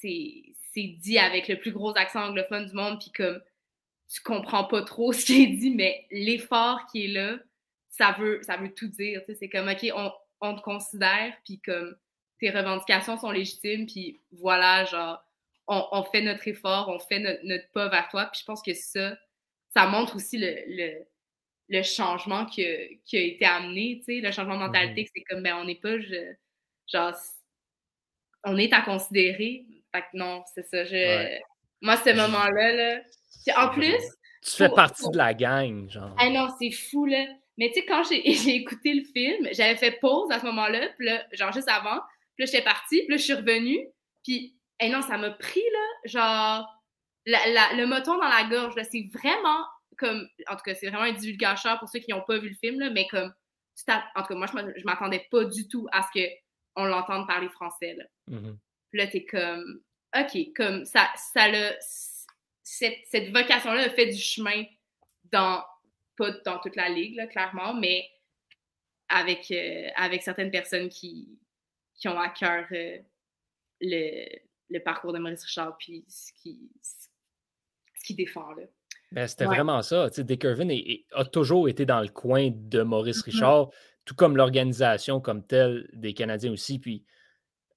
[0.00, 3.40] c'est, c'est, dit avec le plus gros accent anglophone du monde, puis comme
[4.08, 7.38] tu comprends pas trop ce qui est dit, mais l'effort qui est là,
[7.88, 11.34] ça veut, ça veut tout dire, tu sais, c'est comme, OK, on, on te considère,
[11.44, 11.96] puis comme
[12.38, 15.24] tes revendications sont légitimes, puis voilà, genre,
[15.68, 18.26] on, fait notre effort, on fait notre, pas vers toi.
[18.26, 19.16] Puis je pense que ça,
[19.74, 21.06] ça montre aussi le,
[21.82, 25.10] changement qui a, qui a, été amené, tu sais, le changement de mentalité, mm-hmm.
[25.14, 25.96] c'est comme, ben, on n'est pas,
[26.90, 27.14] genre,
[28.44, 29.66] on est à considérer.
[29.94, 30.84] Fait que non, c'est ça.
[30.84, 31.38] Je,
[31.80, 33.00] Moi, ce moment-là, là,
[33.56, 33.96] en plus.
[34.42, 36.14] Tu fais partie de la gang, genre.
[36.18, 37.26] Ah non, c'est fou, là.
[37.56, 41.06] Mais tu sais, quand j'ai écouté le film, j'avais fait pause à ce moment-là, puis
[41.06, 42.00] là, genre juste avant,
[42.36, 43.88] puis là, j'étais partie, puis là, je suis revenue.
[44.24, 46.68] Puis, hey, non, ça m'a pris, là, genre,
[47.26, 49.64] le moton dans la gorge, là, c'est vraiment
[49.98, 52.54] comme, en tout cas, c'est vraiment un divulgateur pour ceux qui n'ont pas vu le
[52.54, 53.32] film, là, mais comme,
[53.88, 56.08] en tout cas, moi, je m'attendais pas du tout à ce
[56.74, 58.04] qu'on l'entende parler français, là.
[58.30, 58.56] Mm-hmm.
[58.90, 59.82] Puis là, t'es comme,
[60.16, 61.70] OK, comme, ça, ça le,
[62.62, 64.64] cette, cette vocation-là a fait du chemin
[65.24, 65.64] dans,
[66.16, 68.08] pas dans toute la ligue, là, clairement, mais
[69.08, 71.38] avec, euh, avec certaines personnes qui,
[71.94, 72.98] qui ont à cœur euh,
[73.80, 76.68] le, parcours de Maurice Richard puis ce qu'il
[78.08, 78.52] qui défend.
[78.52, 78.62] Là.
[79.12, 80.08] Ben, c'était vraiment ça.
[80.10, 80.68] Dick Irvin
[81.12, 83.30] a toujours été dans le coin de Maurice mm-hmm.
[83.30, 83.68] Richard,
[84.04, 86.78] tout comme l'organisation comme telle des Canadiens aussi.
[86.78, 87.04] Puis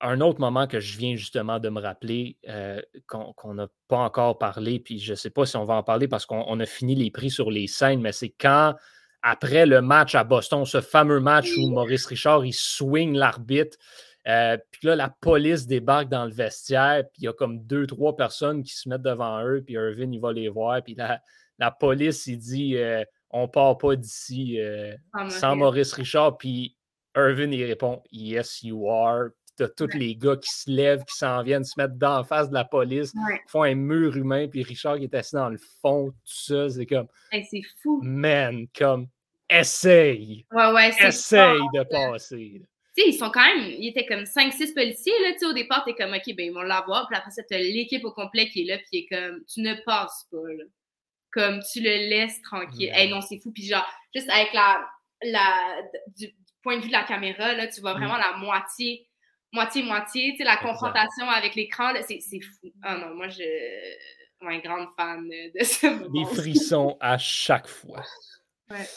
[0.01, 4.37] un autre moment que je viens justement de me rappeler, euh, qu'on n'a pas encore
[4.37, 6.95] parlé, puis je ne sais pas si on va en parler parce qu'on a fini
[6.95, 8.75] les prix sur les scènes, mais c'est quand,
[9.21, 13.77] après le match à Boston, ce fameux match où Maurice Richard, il swing l'arbitre,
[14.27, 17.87] euh, puis là, la police débarque dans le vestiaire, puis il y a comme deux,
[17.87, 21.21] trois personnes qui se mettent devant eux, puis Irvin, il va les voir, puis la,
[21.57, 24.95] la police, il dit euh, On part pas d'ici euh,
[25.29, 26.77] sans Maurice Richard, puis
[27.15, 29.29] Irvin, il répond Yes, you are.
[29.45, 32.49] Puis t'as tous les gars qui se lèvent, qui s'en viennent se dans la face
[32.49, 33.13] de la police,
[33.47, 36.85] font un mur humain, puis Richard qui est assis dans le fond, tout ça, c'est
[36.85, 37.07] comme.
[37.31, 38.01] c'est fou.
[38.03, 39.07] Man, comme
[39.49, 40.45] essaye.
[40.51, 42.61] Ouais, ouais, essaye de passer
[42.95, 45.83] sais, ils sont quand même, ils étaient comme 5-6 policiers, là, tu sais, au départ,
[45.85, 48.61] t'es comme, OK, ben, ils vont l'avoir, puis après ça, t'as l'équipe au complet qui
[48.61, 50.63] est là, puis est comme, tu ne passes pas, là.
[51.31, 52.91] Comme, tu le laisses tranquille.
[52.93, 54.85] Eh non, c'est fou, puis genre, juste avec la,
[55.23, 55.81] la,
[56.17, 59.07] du, point de vue de la caméra, là, tu vois vraiment la moitié,
[59.53, 62.73] moitié-moitié, tu sais, la confrontation avec l'écran, c'est fou.
[62.83, 63.45] Ah non, moi, je, suis
[64.41, 68.03] une grande fan de ce Des frissons à chaque fois.
[68.69, 68.87] Ouais.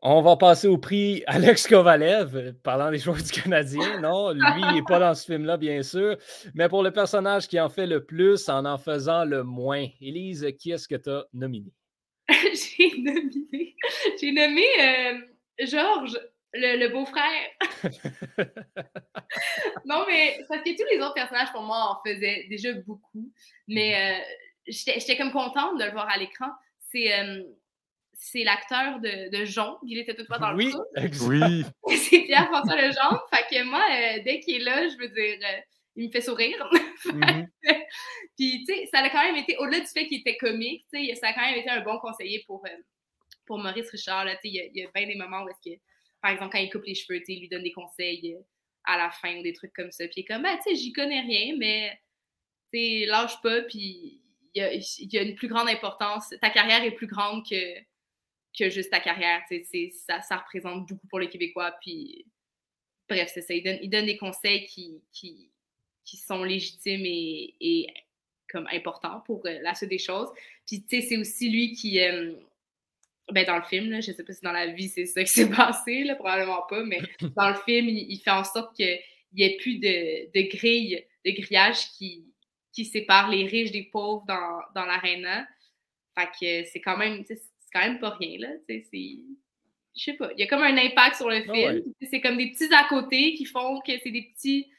[0.00, 4.00] On va passer au prix Alex Kovalev, parlant des joueurs du Canadien.
[4.00, 6.16] Non, lui, il n'est pas dans ce film-là, bien sûr.
[6.54, 9.86] Mais pour le personnage qui en fait le plus en en faisant le moins.
[10.00, 11.72] Élise, qui est-ce que tu as nominé?
[12.28, 13.74] J'ai nominé.
[14.20, 15.18] J'ai nommé euh,
[15.66, 16.18] Georges,
[16.54, 17.48] le, beau-frère.
[19.84, 23.32] non, mais parce que tous les autres personnages, pour moi, en faisaient déjà beaucoup.
[23.66, 24.22] Mais euh,
[24.68, 26.50] j'étais comme contente de le voir à l'écran.
[26.92, 27.18] C'est.
[27.18, 27.42] Euh,
[28.18, 29.78] c'est l'acteur de, de Jean.
[29.86, 30.74] Il était toutefois dans le Oui,
[31.22, 31.64] oui.
[31.96, 33.18] c'est Pierre-François Lejeune.
[33.32, 35.60] Fait que moi, euh, dès qu'il est là, je veux dire, euh,
[35.94, 36.68] il me fait sourire.
[37.04, 37.46] Mm-hmm.
[38.36, 41.06] Puis, tu sais, ça a quand même été, au-delà du fait qu'il était comique, tu
[41.06, 42.82] sais, ça a quand même été un bon conseiller pour, euh,
[43.46, 44.24] pour Maurice Richard.
[44.24, 45.80] Là, il, y a, il y a bien des moments où est-ce que,
[46.20, 48.36] par exemple, quand il coupe les cheveux, il lui donne des conseils
[48.84, 50.04] à la fin ou des trucs comme ça.
[50.06, 51.96] Puis il est comme, ben, tu sais, j'y connais rien, mais,
[52.72, 54.20] tu sais, lâche pas, puis
[54.54, 56.34] il y, a, il y a une plus grande importance.
[56.40, 57.56] Ta carrière est plus grande que
[58.58, 59.42] que juste ta carrière.
[60.06, 61.74] Ça, ça représente beaucoup pour les Québécois.
[61.80, 62.26] Puis,
[63.08, 63.54] bref, c'est ça.
[63.54, 65.50] Il donne, il donne, des conseils qui, qui,
[66.04, 67.86] qui sont légitimes et, et,
[68.50, 70.28] comme importants pour euh, la suite des choses.
[70.66, 72.34] Puis, tu sais, c'est aussi lui qui, euh,
[73.32, 75.30] Ben, dans le film, là, je sais pas si dans la vie c'est ça qui
[75.30, 77.00] s'est passé, là, probablement pas, mais
[77.36, 78.98] dans le film, il, fait en sorte qu'il
[79.34, 82.24] n'y ait plus de, de grille, de grillage qui,
[82.72, 85.46] qui sépare les riches des pauvres dans, dans l'aréna.
[86.14, 87.24] Fait que c'est quand même,
[87.72, 88.48] quand même pas rien, là.
[88.68, 91.82] C'est, je sais pas, il y a comme un impact sur le film.
[92.02, 94.70] C'est comme des petits à côté qui font que c'est des petits,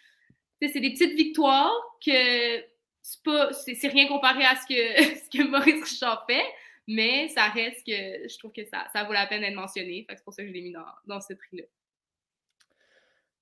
[0.62, 1.74] c'est des petites victoires
[2.06, 2.60] que
[3.02, 6.46] c'est pas, c'est, rien comparé à ce que, ce que Maurice Richard fait,
[6.88, 10.06] mais ça reste que je trouve que ça, ça vaut la peine d'être mentionné.
[10.10, 11.64] c'est pour ça que je l'ai mis dans, dans ce prix-là.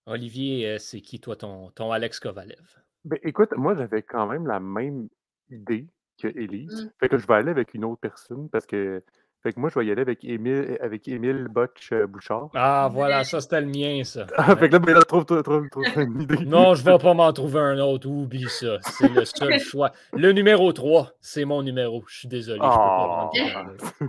[0.05, 2.81] Olivier, euh, c'est qui toi ton, ton Alex Kovalev?
[3.03, 5.09] Ben, écoute, moi, j'avais quand même la même
[5.49, 5.85] idée
[6.17, 6.85] que Élise.
[6.85, 6.91] Mmh.
[6.99, 9.03] Fait que je vais aller avec une autre personne parce que.
[9.47, 12.49] Fait que moi, je vais y aller avec Émile, avec Émile Botch euh, Bouchard.
[12.53, 14.27] Ah, voilà, ça, c'était le mien, ça.
[14.35, 16.43] Ah, fait que là, ben là, trouve, trouve, trouve, une idée.
[16.43, 18.09] Non, je vais pas m'en trouver un autre.
[18.09, 18.77] Oublie ça.
[18.81, 19.93] C'est le seul choix.
[20.11, 22.03] Le numéro 3, c'est mon numéro.
[22.07, 22.59] Je suis désolé.
[22.59, 24.05] Je peux pas ah.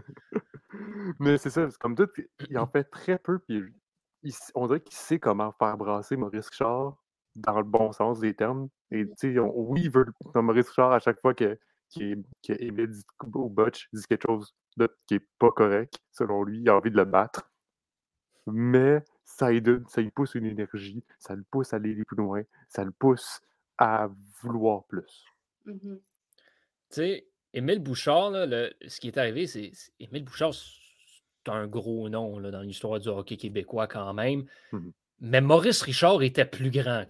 [1.21, 2.09] Mais c'est ça, c'est comme tout,
[2.51, 3.63] il en fait très peu, puis
[4.57, 6.97] on dirait qu'il sait comment faire brasser Maurice Richard
[7.37, 8.69] dans le bon sens des termes.
[8.91, 11.57] Et tu sais, oui, il veut Maurice Richard à chaque fois que,
[12.43, 16.69] qu'Emile dit ou Butch dit quelque chose de, qui n'est pas correct, selon lui, il
[16.69, 17.51] a envie de le battre.
[18.47, 22.85] Mais ça lui, ça pousse une énergie, ça le pousse à aller plus loin, ça
[22.85, 23.41] le pousse
[23.77, 24.09] à
[24.43, 25.25] vouloir plus.
[25.67, 25.97] Mmh
[26.91, 32.09] tu sais, Émile Bouchard, là, ce qui est arrivé, c'est Émile Bouchard, c'est un gros
[32.09, 34.47] nom là, dans l'histoire du hockey québécois quand même.
[34.73, 34.89] Mmh
[35.21, 37.07] mais Maurice Richard était plus grand.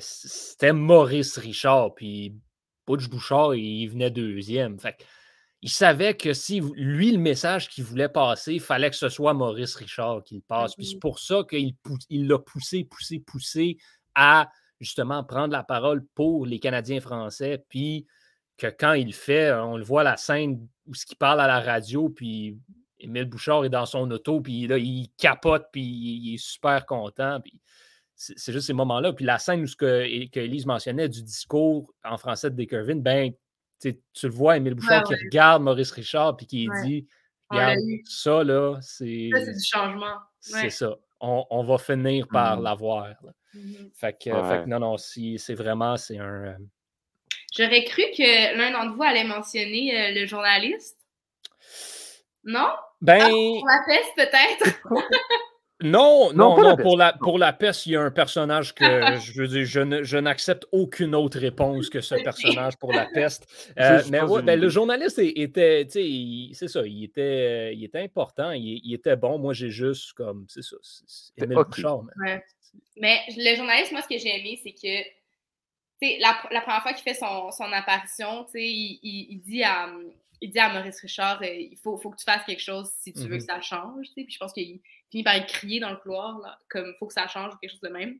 [0.00, 1.94] c'était Maurice Richard.
[1.94, 2.34] Puis
[2.86, 4.78] Butch Bouchard, il venait deuxième.
[4.78, 4.96] Fait
[5.62, 9.32] il savait que si lui, le message qu'il voulait passer, il fallait que ce soit
[9.32, 10.74] Maurice Richard qui le passe.
[10.74, 11.76] Puis c'est pour ça qu'il
[12.10, 13.78] l'a poussé, poussé, poussé
[14.16, 14.50] à
[14.80, 17.64] justement prendre la parole pour les Canadiens français.
[17.68, 18.06] Puis
[18.58, 21.40] que quand il le fait, on le voit à la scène où ce qu'il parle
[21.40, 22.58] à la radio, puis
[22.98, 27.40] Émile Bouchard est dans son auto, puis là, il capote, puis il est super content.
[27.40, 27.60] Puis
[28.16, 29.12] c'est juste ces moments-là.
[29.12, 32.96] Puis la scène où ce que, que Elise mentionnait du discours en français de Deckervin,
[32.96, 33.32] ben,
[33.82, 37.06] tu le vois, Émile Bouchard qui regarde Maurice Richard, puis qui dit
[37.50, 39.30] Regarde, ça, là, c'est.
[39.32, 40.16] Ça, c'est du changement.
[40.40, 40.96] C'est ça.
[41.20, 42.62] On, va finir par mmh.
[42.62, 43.14] l'avoir.
[43.54, 46.44] Mmh fait, que, non, non, c'est vraiment, c'est un.
[46.44, 46.56] Euh,
[47.54, 50.98] J'aurais cru que l'un d'entre vous allait mentionner euh, le journaliste.
[52.44, 52.70] Non?
[53.00, 53.20] Ben.
[53.20, 54.82] Ah, pour la peste, peut-être?
[55.82, 58.84] non, non, non, pour, la, pour la peste, il y a un personnage que
[59.20, 63.46] je veux dire, je, n'accepte aucune autre réponse que ce personnage pour la peste.
[63.78, 68.00] Euh, mais ouais, ben, le journaliste était, tu sais, c'est ça, il était, il était
[68.00, 69.38] important, il, était bon.
[69.38, 70.76] Moi, j'ai juste comme, c'est ça,
[71.38, 71.82] aimé okay.
[72.16, 72.42] mais...
[72.96, 77.02] mais le journaliste, moi, ce que j'ai aimé, c'est que la, la, première fois qu'il
[77.02, 79.88] fait son, son apparition, il, il, il, dit à,
[80.42, 83.12] il dit à Maurice Richard euh, il faut, faut, que tu fasses quelque chose si
[83.12, 83.46] tu veux que mm-hmm.
[83.46, 84.06] ça change.
[84.14, 84.80] Puis je pense qu'il
[85.10, 87.80] finit par crier dans le couloir, là, comme faut que ça change ou quelque chose
[87.80, 88.18] de même.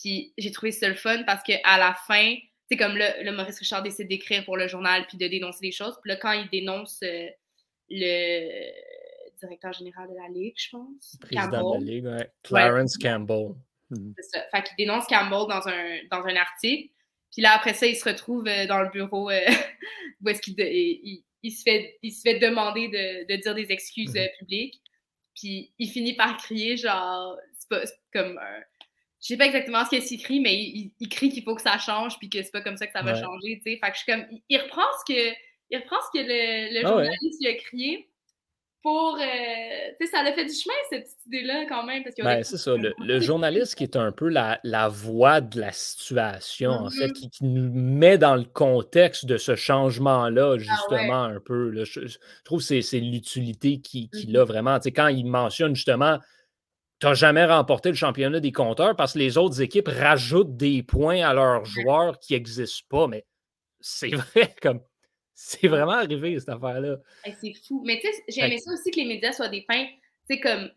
[0.00, 2.36] Puis j'ai trouvé ça le fun parce qu'à la fin,
[2.70, 5.72] c'est comme le, le, Maurice Richard décide d'écrire pour le journal puis de dénoncer les
[5.72, 5.98] choses.
[6.00, 7.26] Puis là, quand il dénonce euh,
[7.90, 8.70] le
[9.40, 11.16] directeur général de la Ligue, je pense.
[11.20, 12.30] Président de la Ligue, ouais.
[12.44, 13.54] Clarence Campbell.
[13.90, 14.14] Mm-hmm.
[14.16, 14.44] C'est ça.
[14.52, 16.88] Fait qu'il dénonce Campbell dans un, dans un article.
[17.32, 19.28] Puis là, après ça, il se retrouve euh, dans le bureau
[20.22, 24.16] où est-ce qu'il il se fait, il se fait demander de, de dire des excuses
[24.16, 24.38] euh, mhm.
[24.38, 24.80] publiques.
[25.34, 27.82] Puis il finit par crier, genre, c'est pas
[28.12, 28.60] comme un.
[29.20, 31.78] Je sais pas exactement ce qu'il s'écrit, mais il, il, crie qu'il faut que ça
[31.78, 33.78] change, puis que c'est pas comme ça que ça va changer, tu sais.
[33.78, 34.26] Fait que je suis comme.
[34.48, 35.34] Il, reprend ce que,
[35.70, 38.08] il reprend ce que le, le ah journaliste lui a crié,
[38.82, 39.16] pour.
[39.16, 39.20] Euh,
[39.98, 42.02] tu sais, ça a fait du chemin, cette idée-là, quand même.
[42.02, 42.74] Parce ben, c'est ça.
[42.76, 47.30] Le, journaliste qui est un peu la, la voix de la situation, en fait, mm-hmm.
[47.30, 51.84] qui, nous met dans le contexte de ce changement-là, ah justement, un peu.
[51.84, 54.46] Je, trouve que c'est l'utilité qu'il qui a mm-hmm.
[54.46, 54.78] vraiment.
[54.78, 56.18] Tu sais, quand il mentionne justement.
[57.00, 60.84] Tu n'as jamais remporté le championnat des compteurs parce que les autres équipes rajoutent des
[60.84, 63.08] points à leurs joueurs qui n'existent pas.
[63.08, 63.26] Mais
[63.80, 64.78] c'est vrai, comme
[65.34, 66.96] c'est vraiment arrivé, cette affaire-là.
[67.40, 67.82] c'est fou.
[67.84, 69.86] Mais tu sais, j'ai aimé ça aussi que les médias soient des peints.
[70.28, 70.70] Tu sais, comme,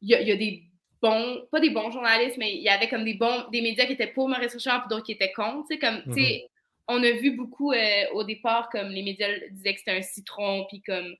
[0.00, 0.64] il y, a des
[1.00, 3.92] bons, pas des bons journalistes, mais il y avait comme des bons, des médias qui
[3.92, 5.66] étaient pour Maurice Richard, puis d'autres qui étaient contre.
[5.68, 6.48] Tu sais, comme, tu sais, mm-hmm.
[6.88, 10.66] on a vu beaucoup euh, au départ, comme les médias disaient que c'était un citron,
[10.68, 11.14] puis comme,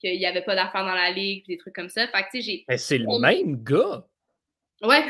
[0.00, 2.06] qu'il n'y avait pas d'affaires dans la ligue, puis des trucs comme ça.
[2.06, 2.64] Fait que, tu sais, j'ai.
[2.68, 4.06] Mais c'est le même gars.
[4.82, 5.04] Ouais.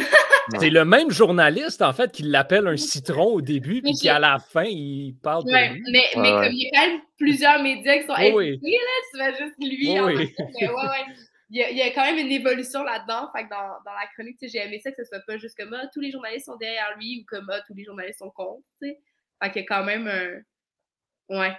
[0.60, 4.18] c'est le même journaliste, en fait, qui l'appelle un citron au début, puis qui, à
[4.18, 5.82] la fin, il parle de lui.
[5.92, 9.18] Mais, mais comme il y a quand même plusieurs médias qui sont impliqués, là, tu
[9.18, 10.00] vas juste lui.
[10.00, 11.14] en fait, ouais, ouais.
[11.50, 13.30] Il y, a, il y, a, quand même une évolution là-dedans.
[13.34, 15.72] Fait que dans, dans la chronique, j'ai aimé ça que ce soit pas juste comme
[15.72, 18.62] ah, tous les journalistes sont derrière lui ou comme ah, tous les journalistes sont contre.
[18.82, 19.00] sais.
[19.42, 21.56] Fait qu'il y a quand même un, ouais,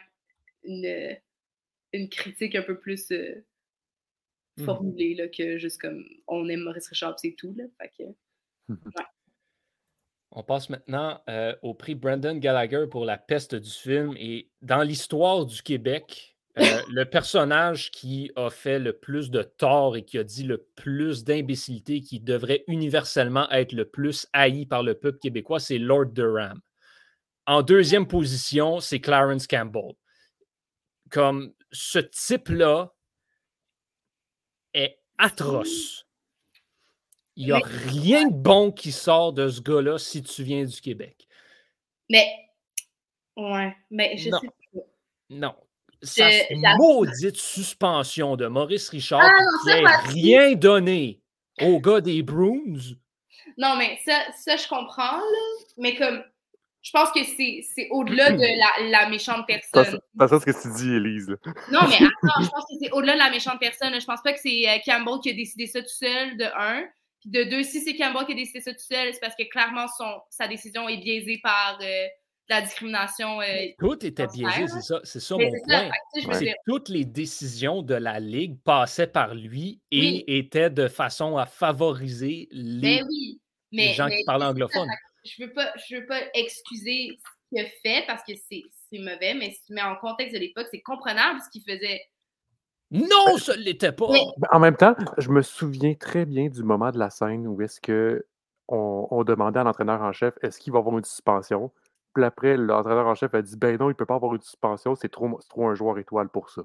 [0.64, 1.18] une,
[1.94, 3.44] une critique un peu plus euh,
[4.60, 4.66] mm.
[4.66, 7.54] formulé là, que juste comme on aime Maurice Richard, c'est tout.
[7.58, 7.66] Là.
[7.80, 8.04] Fait que,
[8.70, 9.06] ouais.
[10.32, 14.16] On passe maintenant euh, au prix Brandon Gallagher pour la peste du film.
[14.18, 19.98] Et dans l'histoire du Québec, euh, le personnage qui a fait le plus de tort
[19.98, 24.84] et qui a dit le plus d'imbécilité, qui devrait universellement être le plus haï par
[24.84, 26.60] le peuple québécois, c'est Lord Durham.
[27.48, 29.94] En deuxième position, c'est Clarence Campbell.
[31.10, 32.94] Comme ce type-là
[34.74, 36.06] est atroce.
[37.36, 40.82] Il n'y a rien de bon qui sort de ce gars-là si tu viens du
[40.82, 41.28] Québec.
[42.10, 42.28] Mais,
[43.38, 44.40] ouais, mais je non.
[44.40, 44.80] sais pas.
[45.30, 45.56] Non.
[46.78, 51.22] Maudite suspension de Maurice Richard Ah, non, qui ça, n'a rien donné
[51.62, 52.96] au gars des Bruins.
[53.58, 55.66] Non, mais ça, ça je comprends, là.
[55.78, 56.24] Mais comme,
[56.82, 59.84] je pense que c'est c'est au-delà de la, la méchante personne.
[59.86, 61.30] ça c'est ça ce que tu dis, Élise.
[61.30, 61.36] là.
[61.72, 64.00] Non, mais attends, je pense que c'est au-delà de la méchante personne.
[64.00, 66.84] Je pense pas que c'est euh, Campbell qui a décidé ça tout seul, de un.
[67.22, 69.44] Puis de deux, si c'est Campbell qui a décidé ça tout seul, c'est parce que
[69.50, 72.06] clairement son, sa décision est biaisée par euh,
[72.48, 73.42] la discrimination.
[73.42, 73.46] euh,
[73.78, 75.90] Tout était biaisé, c'est ça, c'est ça mais mon c'est ça, point.
[76.34, 76.40] Ouais.
[76.40, 80.24] Dire, que toutes les décisions de la Ligue passaient par lui et Oui.
[80.28, 83.42] étaient de façon à favoriser les, oui.
[83.74, 84.88] les Mais, gens mais qui ça, anglophone.
[85.38, 89.00] Je veux pas, je veux pas excuser ce qu'il a fait parce que c'est c'est
[89.00, 92.02] mauvais, mais si tu mets en contexte de l'époque, c'est comprenable ce qu'il faisait.
[92.92, 94.12] Non, ça ne l'était pas.
[94.12, 97.46] Mais- Ben, En même temps, je me souviens très bien du moment de la scène
[97.48, 98.26] où est-ce que
[98.68, 101.72] on, on demandait à l'entraîneur en chef est-ce qu'il va avoir une suspension?
[102.16, 104.96] Puis après, l'entraîneur en chef a dit ben non, il peut pas avoir une suspension,
[104.96, 106.64] c'est trop, c'est trop un joueur étoile pour ça.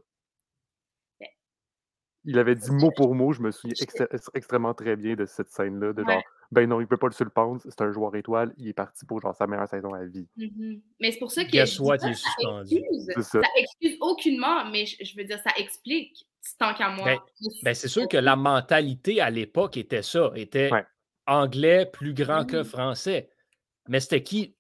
[2.25, 5.51] Il avait dit mot pour mot, je me souviens extré- extrêmement très bien de cette
[5.51, 6.13] scène-là, de Ouais.
[6.15, 6.23] genre
[6.53, 9.21] ben non, il peut pas le surprendre, c'est un joueur étoile, il est parti pour
[9.21, 10.27] genre sa meilleure saison à vie.
[10.37, 10.81] Mhm.
[11.01, 12.77] Mais c'est pour ça que Guess je what, ça suspendu.
[12.77, 13.07] excuse.
[13.17, 13.23] Ça.
[13.43, 16.27] Ça excuse aucunement, mais je, je veux dire, ça explique
[16.59, 17.05] tant qu'à moi.
[17.07, 17.19] Ben,
[17.63, 20.85] Ben, c'est sûr que la mentalité à l'époque était ça, était Ouais.
[21.27, 22.65] anglais plus grand que Oui.
[22.65, 23.31] français.
[23.89, 24.55] Mais c'était qui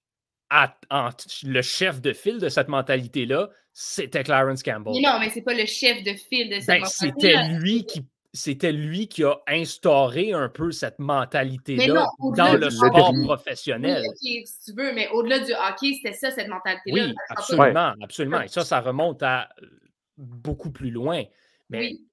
[0.50, 1.10] à- en-
[1.44, 3.50] le chef de file de cette mentalité-là?
[3.76, 4.94] C'était Clarence Campbell.
[4.94, 8.04] Mais non, mais c'est pas le chef de file de cette Ben, c'était lui qui
[8.36, 12.04] c'était lui qui a instauré un peu cette mentalité-là
[12.36, 12.70] dans le hockey.
[12.70, 14.02] sport Oui, professionnel.
[14.20, 17.06] si tu veux, mais au-delà du hockey, c'était ça, cette mentalité-là.
[17.06, 18.40] Oui, absolument, absolument.
[18.42, 19.66] Et ça, ça remonte à euh,
[20.16, 21.22] beaucoup plus loin.
[21.70, 22.06] Mais Oui.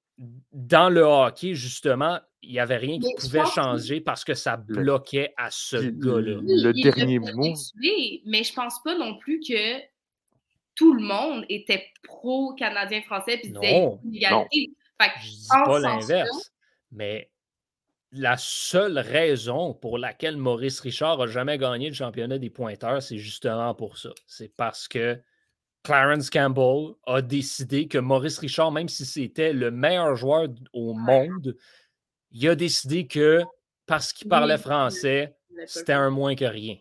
[0.52, 4.36] dans le hockey, justement, il n'y avait rien qui Mais pouvait que- changer parce que
[4.36, 6.38] ça bloquait à ce gars-là.
[6.38, 7.54] Oui, le dernier mot.
[8.28, 9.80] mais je pense pas non plus que
[10.82, 14.72] tout le monde était pro-canadien-français puis disait Non, l'égalité.
[15.00, 16.52] Fait que Je dis en pas l'inverse,
[16.92, 17.30] mais
[18.12, 23.20] la seule raison pour laquelle Maurice Richard n'a jamais gagné le championnat des pointeurs, c'est
[23.20, 24.10] justement pour ça.
[24.26, 25.22] C'est parce que
[25.84, 31.56] Clarence Campbell a décidé que Maurice Richard, même si c'était le meilleur joueur au monde,
[32.32, 33.44] il a décidé que
[33.86, 35.36] parce qu'il parlait français,
[35.68, 36.78] c'était un moins que rien.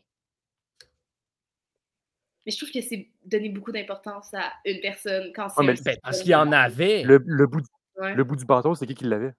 [2.47, 5.97] Mais je trouve que c'est donner beaucoup d'importance à une personne quand c'est mais Ben,
[6.03, 7.03] parce qu'il y en avait.
[7.03, 7.63] Le, le bout,
[7.97, 8.15] Ouais.
[8.15, 9.33] le bout du bâton, c'est qui qui l'avait?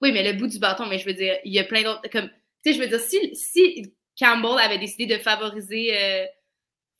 [0.00, 2.08] Oui, mais le bout du bâton, mais je veux dire, il y a plein d'autres.
[2.10, 2.28] Comme,
[2.64, 6.24] tu sais, je veux dire, si, si Campbell avait décidé de favoriser, euh,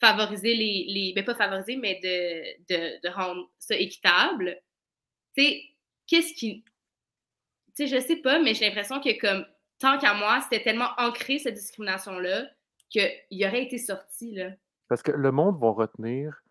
[0.01, 1.13] favoriser les, les.
[1.15, 4.61] Ben, pas favoriser, mais de, de, de rendre ça équitable,
[5.37, 5.63] tu sais,
[6.09, 6.65] qu'est-ce qui.
[7.77, 9.47] Tu sais, je sais pas, mais j'ai l'impression que, comme,
[9.79, 12.51] tant qu'à moi, c'était tellement ancré, cette discrimination-là,
[12.91, 14.51] qu'il aurait été sorti, là.
[14.89, 16.43] Parce que le monde va retenir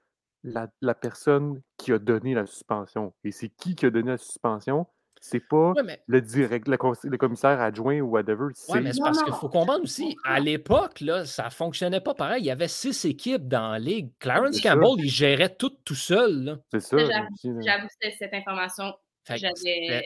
[0.44, 3.14] la, la personne qui a donné la suspension.
[3.24, 4.86] Et c'est qui qui a donné la suspension?
[5.22, 6.78] C'est pas Ouais, mais le direct, le,
[7.18, 8.50] commissaire adjoint ou whatever.
[8.54, 12.44] C'est Ouais, parce qu'il faut comprendre aussi, à l'époque, là, ça fonctionnait pas pareil.
[12.44, 14.12] Il y avait six équipes dans la ligue.
[14.20, 14.74] Clarence ça.
[14.76, 16.60] Campbell, il gérait tout tout seul.
[16.70, 16.98] c'est ça.
[16.98, 17.88] J'avoue-
[18.20, 18.94] cette information.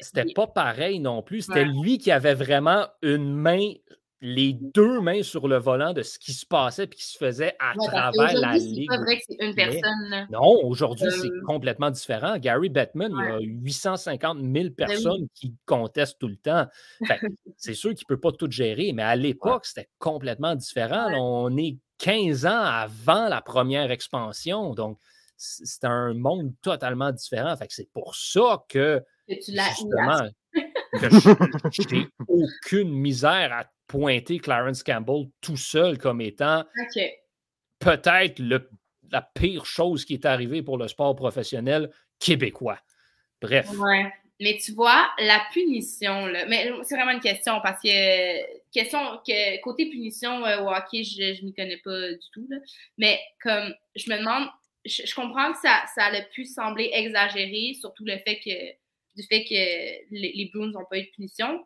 [0.01, 1.41] C'était pas pareil non plus.
[1.41, 1.73] C'était Ouais.
[1.83, 3.73] lui qui avait vraiment une main,
[4.21, 7.55] les deux mains sur le volant de ce qui se passait et qui se faisait
[7.59, 8.87] à Ouais, travers la qu'aujourd'hui, c'est ligue.
[8.89, 10.27] pas vrai que c'est une personne.
[10.29, 12.37] Non, aujourd'hui, c'est Euh, complètement différent.
[12.37, 16.67] Gary Bettman, il y a 850 000 personnes qui contestent tout le temps.
[17.57, 21.07] C'est sûr qu'il ne peut pas tout gérer, mais à l'époque, c'était complètement différent.
[21.17, 24.97] On est 15 ans avant la première expansion, donc
[25.37, 27.55] c'est un monde totalement différent.
[27.55, 30.29] Fait que c'est pour ça que, Que tu l'as justement,
[30.91, 36.63] que n'ai aucune misère à pointer Clarence Campbell tout seul comme étant
[37.79, 38.69] peut-être le-
[39.11, 42.79] la pire chose qui est arrivée pour le sport professionnel québécois.
[43.41, 43.69] Bref.
[43.77, 44.11] Ouais.
[44.41, 49.59] Mais tu vois, la punition, là, mais c'est vraiment une question parce que, question que
[49.61, 52.57] côté punition euh, au hockey, je, je m'y connais pas du tout, là.
[52.97, 54.47] mais comme je me demande,
[54.85, 58.77] je, je comprends que ça, ça a pu sembler exagéré, surtout le fait que
[59.15, 61.65] du fait que les, les Bruins n'ont pas eu de punition.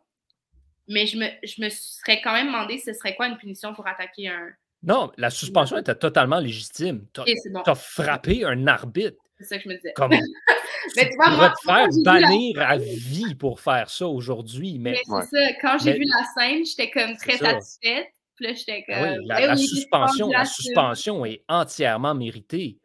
[0.88, 3.88] Mais je me, je me serais quand même demandé ce serait quoi une punition pour
[3.88, 4.50] attaquer un.
[4.84, 7.08] Non, la suspension était totalement légitime.
[7.14, 7.22] Tu
[7.66, 9.18] as, frappé un arbitre.
[9.40, 9.94] C'est ça que je me disais.
[9.96, 10.10] Comme,
[10.96, 14.78] mais tu, pourrais te faire bannir à vie pour faire ça aujourd'hui.
[14.80, 15.54] Mais, c'est ça.
[15.62, 18.08] Quand j'ai vu la scène, j'étais comme très satisfaite.
[18.36, 19.20] Puis là, j'étais ben comme.
[19.20, 22.78] Oui, la, suspension, la suspension est entièrement méritée.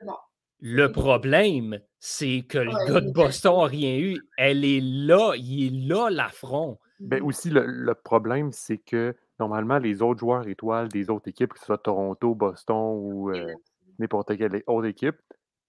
[0.60, 4.20] Le problème, c'est que le gars de Boston n'a rien eu.
[4.36, 6.78] Elle est là, il est là l'affront.
[7.00, 11.58] Ben aussi, le, problème, c'est que normalement, les autres joueurs étoiles des autres équipes, que
[11.58, 13.52] ce soit Toronto, Boston ou euh,
[13.98, 15.16] n'importe quelle autre équipe,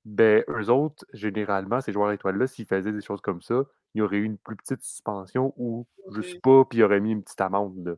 [0.06, 3.64] ben, eux autres, généralement, ces joueurs étoiles-là, s'ils faisaient des choses comme ça,
[3.94, 7.00] il y aurait eu une plus petite suspension ou, je sais pas, puis il aurait
[7.00, 7.86] mis une petite amende.
[7.86, 7.94] Là.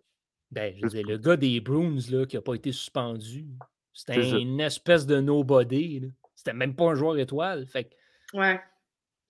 [0.51, 3.47] Ben, je le gars des Bruins là, qui n'a pas été suspendu,
[3.93, 6.11] c'était une espèce de nobody.
[6.35, 7.65] C'était même pas un joueur étoile.
[7.67, 7.89] Fait
[8.33, 8.61] ouais.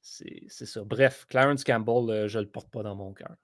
[0.01, 0.81] C'est ça.
[0.83, 3.35] Bref, Clarence Campbell, euh, je le porte pas dans mon cœur.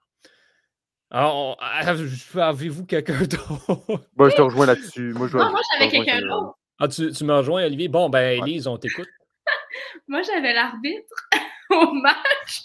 [1.10, 4.06] Alors, avez-vous quelqu'un d'autre?
[4.16, 5.14] Moi, je te rejoins là-dessus.
[5.14, 6.58] Moi, j'avais quelqu'un d'autre.
[6.80, 7.88] Ah, tu, tu me rejoins, Olivier?
[7.88, 9.08] Bon, ben, Elise, on t'écoute.
[10.08, 11.14] moi, j'avais l'arbitre
[11.70, 12.62] au match.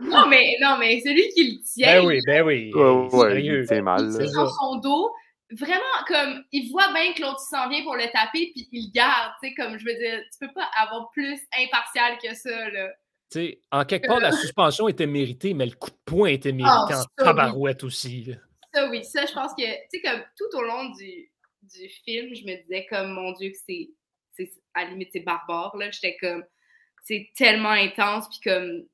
[0.00, 2.00] non, mais, non, mais celui qui le tient.
[2.02, 2.72] Ben oui, ben oui.
[2.74, 4.10] Ouais, c'est mal.
[4.20, 5.12] Il sur son dos.
[5.56, 9.32] Vraiment, comme, il voit bien que l'autre s'en vient pour le taper, puis il garde.
[9.42, 12.90] Tu sais, comme, je veux dire, tu peux pas avoir plus impartial que ça, là
[13.70, 17.02] en quelque part, la suspension était méritée, mais le coup de poing était mérité ah,
[17.20, 18.34] en tabarouette aussi.
[18.72, 21.30] Ça, oui, ça, je pense que, tu sais, comme tout au long du,
[21.62, 25.76] du, film, je me disais comme, mon Dieu, que c'est, à la limite, c'est barbare,
[25.76, 25.90] là.
[25.90, 26.44] J'étais comme,
[27.02, 28.84] c'est tellement intense, puis comme,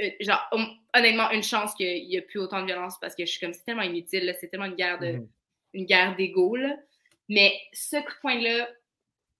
[0.00, 0.48] euh, genre,
[0.94, 3.52] honnêtement, une chance qu'il n'y a plus autant de violence parce que je suis comme,
[3.52, 5.28] c'est tellement inutile, c'est tellement une guerre de, mmh
[5.76, 6.56] une guerre d'ego,
[7.28, 8.68] Mais ce coup de poing-là,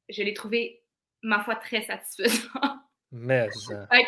[0.08, 0.82] je l'ai trouvé,
[1.22, 2.60] ma foi, très satisfaisant.
[3.12, 3.48] Mais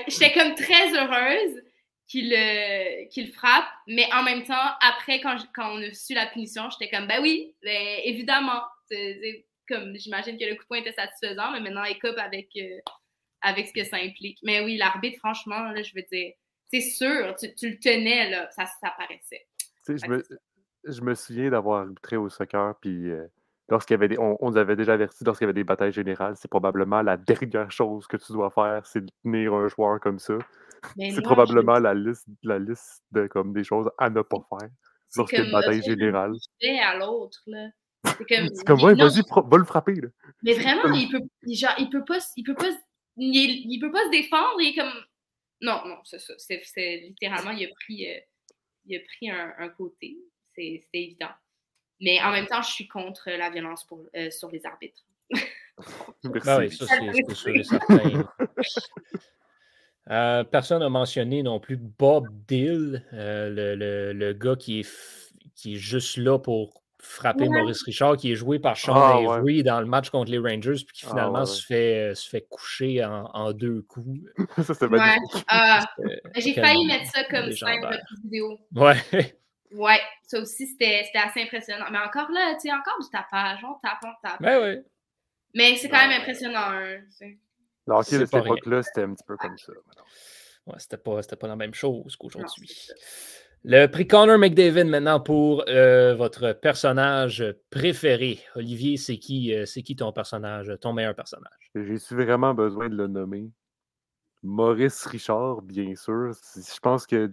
[0.09, 1.62] J'étais comme très heureuse
[2.07, 2.31] qu'il
[3.11, 6.91] qu'il frappe, mais en même temps, après, quand, quand on a su la punition, j'étais
[6.95, 8.62] comme, ben oui, ben, évidemment.
[9.68, 12.81] comme J'imagine que le coup de poing était satisfaisant, mais maintenant, il coupe avec, euh,
[13.41, 14.39] avec ce que ça implique.
[14.43, 16.33] Mais oui, l'arbitre, franchement, là, je veux dire,
[16.70, 19.47] c'est sûr, tu, tu, le tenais, là, ça, ça paraissait.
[19.87, 20.22] Je me,
[20.85, 23.26] je me, souviens d'avoir arbitré au soccer, puis euh,
[23.68, 26.35] lorsqu'il y avait des, on, nous avait déjà averti lorsqu'il y avait des batailles générales,
[26.37, 30.18] c'est probablement la dernière chose que tu dois faire, c'est de tenir un joueur comme
[30.18, 30.39] ça.
[30.97, 34.68] C'est probablement la liste, la liste de comme des choses à ne pas faire
[35.16, 36.35] lorsqu'il y a une bataille générale.
[36.83, 37.68] à l'autre, là.
[38.05, 39.95] C'est comme, comme ouais, vas-y, va le frapper.
[39.95, 40.09] Là.
[40.43, 41.20] Mais vraiment, il peut,
[41.53, 42.70] genre, il peut pas, il peut pas,
[43.16, 44.61] il, il, peut pas se défendre.
[44.61, 44.93] Il est comme,
[45.61, 46.35] non, non, c'est ça.
[46.39, 48.20] C'est littéralement, il a pris, euh,
[48.87, 50.16] il a pris un, un côté.
[50.59, 51.30] C'est évident.
[52.00, 55.02] Mais en même temps, je suis contre la violence pour, euh, sur les arbitres.
[56.46, 58.28] Ah oui, ça, c'est sûr et certain.
[60.11, 64.88] Euh, personne n'a mentionné non plus Bob Dill, euh, le, le, le, gars qui est,
[65.54, 69.62] qui est juste là pour frapper Maurice Richard, qui est joué par Sean ah, Avery
[69.62, 73.04] dans le match contre les Rangers, puis qui ah, finalement se, fait, se fait coucher
[73.04, 74.18] en, en deux coups.
[74.62, 75.46] ça, magnifique.
[76.36, 78.59] J'ai failli mettre ça comme scène de vidéo.
[78.74, 79.38] Ouais.
[79.72, 81.86] Ouais, ça aussi, c'était assez impressionnant.
[81.90, 83.64] Mais encore là, tu sais, encore du tapage.
[83.64, 84.40] On tape, on tape.
[84.40, 84.82] Ben oui.
[85.54, 86.70] Mais c'est quand même impressionnant.
[86.70, 87.00] Hein,
[87.86, 89.72] Alors, de cette époque-là, c'était un petit peu comme ça.
[90.66, 92.70] Ouais, c'était pas, pas la même chose qu'aujourd'hui.
[93.64, 98.38] Le prix Connor McDavid maintenant pour euh, votre personnage préféré.
[98.54, 101.70] Olivier, c'est qui, euh, c'est qui ton personnage, ton meilleur personnage?
[101.74, 103.50] J'ai vraiment besoin de le nommer?
[104.42, 106.30] Maurice Richard, bien sûr.
[106.54, 107.28] Je pense que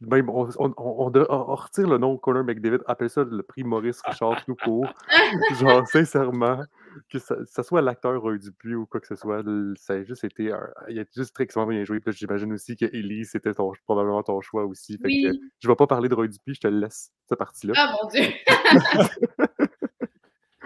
[0.00, 4.44] même, on, on, on, retire le nom Conor McDavid, appelle ça le prix Maurice Richard
[4.44, 4.86] tout court.
[5.60, 6.62] Genre, sincèrement,
[7.10, 9.42] que ça, soit l'acteur Dupuis ou quoi que ce soit,
[9.76, 10.52] ça a juste été.
[10.88, 12.00] il a juste très extrêmement bien joué.
[12.08, 13.52] j'imagine aussi que Elise, c'était
[13.86, 14.98] probablement ton choix aussi.
[14.98, 17.74] Fait que, je ne vais pas parler de Roy Dupuis, je te laisse cette partie-là.
[17.76, 18.24] Ah mon Dieu!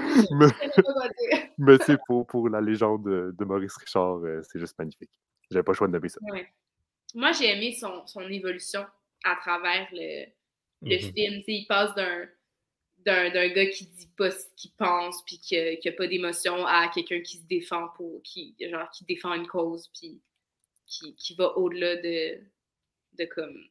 [1.59, 5.11] mais c'est pour, pour la légende de, Maurice Richard, euh, c'est juste magnifique.
[5.51, 6.20] J'avais pas le choix de nommer ça.
[7.14, 8.85] Moi, j'ai aimé son, son évolution
[9.24, 10.26] à travers le,
[10.82, 11.12] le mm-hmm.
[11.12, 11.42] film.
[11.46, 12.28] il passe d'un
[13.04, 17.20] d'un gars qui dit pas ce qu'il pense puis qui n'a pas d'émotion à quelqu'un
[17.20, 20.20] qui se défend pour qui genre qui défend une cause puis
[20.86, 22.38] qui, qui va au-delà de
[23.18, 23.64] de comme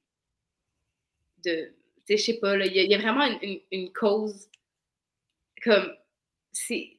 [1.46, 1.74] de
[2.10, 4.50] je sais pas il y, a vraiment une, une, cause
[5.64, 5.96] comme
[6.52, 6.92] c'est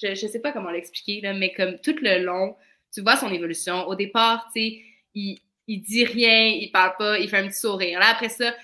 [0.00, 2.56] je, je sais pas comment l'expliquer là mais comme tout le long
[2.92, 4.82] tu vois son évolution au départ tu sais
[5.14, 7.98] il il dit rien, il parle pas, il fait un petit sourire.
[7.98, 8.54] Là, après ça,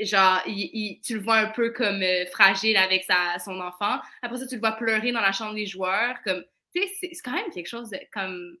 [0.00, 4.00] genre, tu le vois un peu comme euh, fragile avec sa, son enfant.
[4.22, 6.16] Après ça, tu le vois pleurer dans la chambre des joueurs.
[6.24, 8.56] Comme, tu sais, c'est quand même quelque chose de, comme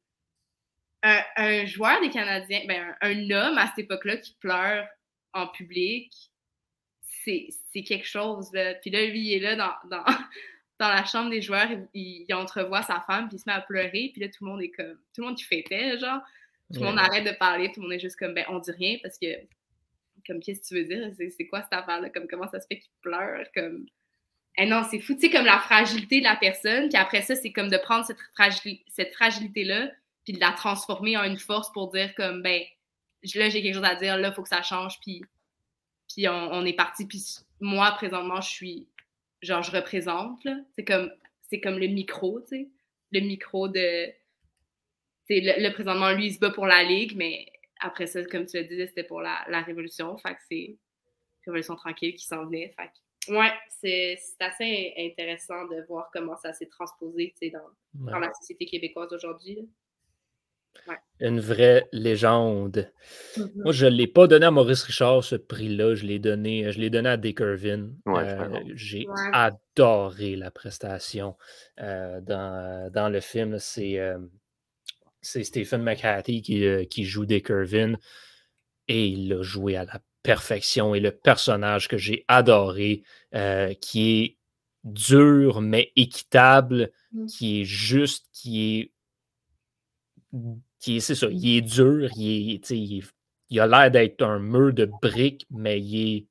[1.02, 4.86] un, un, joueur des Canadiens, ben, un, homme à cette époque-là qui pleure
[5.32, 6.12] en public,
[7.02, 8.52] c'est quelque chose.
[8.52, 8.74] Là.
[8.74, 10.04] Puis là, lui, il est là dans, dans,
[10.78, 14.10] dans la chambre des joueurs, il, entrevoit sa femme, puis il se met à pleurer,
[14.12, 14.98] puis là, tout le monde est comme.
[15.14, 16.20] Tout le monde qui fêtait, genre.
[16.72, 18.70] Tout le monde arrête de parler, tout le monde est juste comme, ben, on dit
[18.72, 19.26] rien parce que,
[20.26, 21.12] comme, qu'est-ce que tu veux dire?
[21.36, 22.08] C'est quoi cette affaire-là?
[22.10, 23.46] Comme, comment ça se fait qu'il pleure?
[23.54, 23.86] Comme.
[24.56, 27.34] Eh non, c'est fou, tu sais, comme la fragilité de la personne, puis après ça,
[27.34, 28.18] c'est comme de prendre cette,
[28.88, 29.90] cette fragilité-là,
[30.24, 32.62] puis de la transformer en une force pour dire, comme, ben,
[33.34, 35.22] là, j'ai quelque chose à dire, là, il faut que ça change, puis,
[36.08, 37.20] puis on, on est parti, puis
[37.60, 38.86] moi, présentement, je suis
[39.44, 40.46] genre je représente.
[40.74, 41.10] C'est comme
[41.42, 42.68] c'est comme le micro, tu sais.
[43.12, 44.10] Le micro de.
[45.28, 47.46] Le, le, présentement, lui, il se bat pour la Ligue, mais
[47.80, 50.16] après ça, comme tu le disais, c'était pour la, la, Révolution.
[50.18, 50.76] Fait que c'est
[51.46, 52.74] Révolution tranquille qui s'en venait.
[52.76, 52.90] Fait
[53.26, 58.66] que, ouais, c'est assez intéressant de voir comment ça s'est transposé dans, dans la société
[58.66, 59.68] québécoise aujourd'hui.
[61.20, 62.90] Une vraie légende.
[63.36, 63.62] Mm-hmm.
[63.62, 65.94] Moi, je ne l'ai pas donné à Maurice Richard, ce prix-là.
[65.94, 67.90] Je l'ai donné, je donné à Dick Irvin.
[68.08, 71.36] Euh, j'ai adoré la prestation
[71.80, 73.58] euh, dans, dans, le film.
[73.58, 74.18] C'est euh,
[75.24, 77.94] Stephen McHattie qui, qui, joue Dick Irvin
[78.88, 80.94] et il l'a joué à la perfection.
[80.94, 83.02] Et le personnage que j'ai adoré,
[83.80, 84.36] qui est
[84.84, 87.26] dur mais équitable, mm.
[87.26, 88.92] qui est juste, qui est
[90.80, 94.84] qui c'est ça, il est dur, il, est, il, a l'air d'être un mur de
[95.00, 96.26] briques, mais il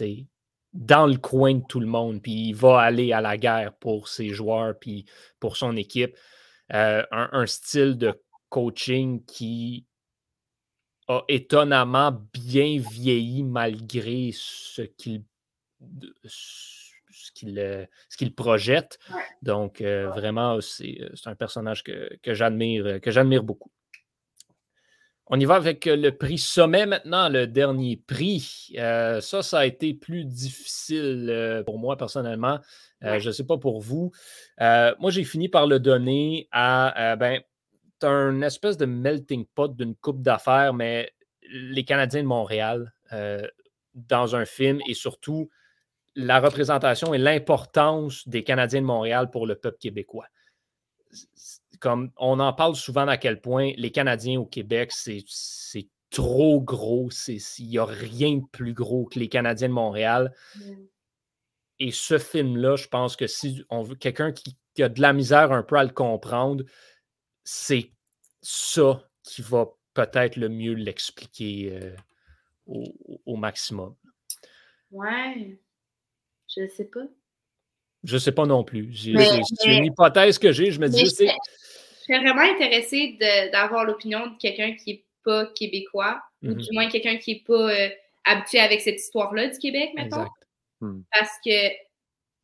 [0.00, 0.26] est
[0.72, 4.08] dans le coin de tout le monde, puis il va aller à la guerre pour
[4.08, 5.04] ses joueurs, puis
[5.38, 6.16] pour son équipe.
[6.72, 9.84] Euh, un, style de coaching qui
[11.08, 15.24] a étonnamment bien vieilli malgré ce qu'il
[16.22, 18.98] ce qu'il projette.
[19.42, 23.70] Donc, euh, vraiment, c'est un personnage que, que j'admire beaucoup.
[25.26, 28.74] On y va avec euh, le prix sommet maintenant, le dernier prix.
[28.76, 32.60] Euh, ça, ça a été plus difficile euh, pour moi personnellement.
[33.00, 34.12] Je ne sais pas pour vous.
[34.58, 37.42] moi, j'ai fini par le donner à, ben,
[38.00, 41.12] un espèce de melting pot d'une coupe d'affaires, mais
[41.50, 42.94] les Canadiens de Montréal
[43.92, 45.50] dans un film et surtout
[46.14, 50.28] la représentation et l'importance des Canadiens de Montréal pour le peuple québécois
[51.80, 55.24] comme on en parle souvent à quel point les Canadiens au Québec, c'est
[56.10, 57.10] trop gros.
[57.28, 60.32] Il n'y a rien de plus gros que les Canadiens de Montréal.
[61.80, 65.52] Et ce film-là, je pense que si on veut quelqu'un qui, a de la misère
[65.52, 66.64] un peu à le comprendre,
[67.42, 67.90] c'est
[68.42, 71.96] ça qui va peut-être le mieux l'expliquer euh,
[72.66, 73.94] au, maximum.
[74.90, 75.58] Ouais,
[76.54, 77.06] je ne sais pas.
[78.04, 78.94] Je ne sais pas non plus.
[78.94, 80.70] C'est une hypothèse que j'ai.
[80.70, 81.06] Je me dis,
[82.06, 83.18] serais vraiment intéressée
[83.52, 86.56] d'avoir l'opinion de quelqu'un qui n'est pas québécois, ou mhm.
[86.56, 87.88] du moins quelqu'un qui n'est pas euh,
[88.24, 90.28] habitué avec cette histoire-là du Québec, maintenant.
[90.80, 91.02] Hmm.
[91.12, 91.70] Parce que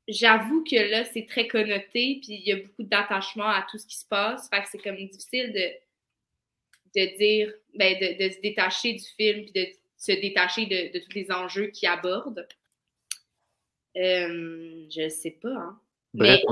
[0.09, 3.87] j'avoue que là, c'est très connoté, puis il y a beaucoup d'attachement à tout ce
[3.87, 4.49] qui se passe.
[4.49, 9.53] Fait que c'est comme difficile de, de dire, ben, de, se détacher du film, puis
[9.53, 12.47] de se détacher de, tous les enjeux qu'il aborde.
[13.97, 15.55] Euh, je sais pas.
[15.55, 15.81] Hein.
[16.15, 16.43] Mais...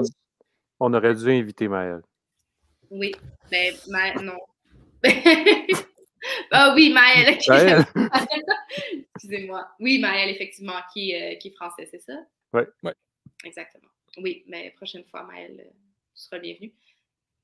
[0.80, 2.02] on, aurait dû inviter Maëlle.
[2.90, 3.14] Oui,
[3.50, 4.38] mais ben, non.
[6.52, 7.38] ah oui, Maëlle.
[9.14, 9.66] Excusez-moi.
[9.80, 12.12] Oui, Maëlle, effectivement, qui, euh, qui est français, c'est ça?
[12.52, 12.62] Oui.
[12.82, 12.94] Ouais.
[13.44, 13.88] Exactement.
[14.18, 15.70] Oui, mais prochaine fois, Maëlle, euh,
[16.14, 16.74] tu seras bienvenue.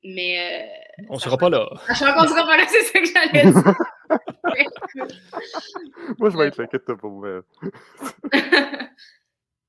[0.02, 0.38] Mais.
[0.38, 0.66] Euh,
[1.08, 1.68] on ne sera pas là.
[1.88, 3.64] Je crois qu'on ne sera pas là, c'est ça que j'allais dire.
[6.18, 7.40] Moi, je vais être inquiète pour moi.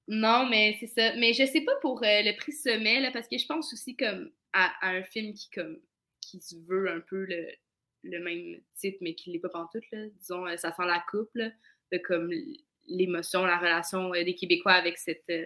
[0.08, 1.16] Non, mais c'est ça.
[1.16, 4.72] Mais je sais pas pour le prix sommet, parce que je pense aussi comme à,
[4.82, 5.80] un film qui, comme,
[6.22, 10.06] qui se veut un peu le, même titre, mais qui l'est pas pantoute, là.
[10.20, 11.38] disons, euh, ça sent la coupe,
[12.04, 12.32] comme
[12.88, 15.46] l'émotion, la relation euh, des Québécois avec cette, euh,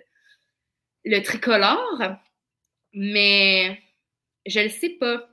[1.05, 2.01] le tricolore.
[2.93, 3.81] Mais
[4.45, 5.29] je le sais pas.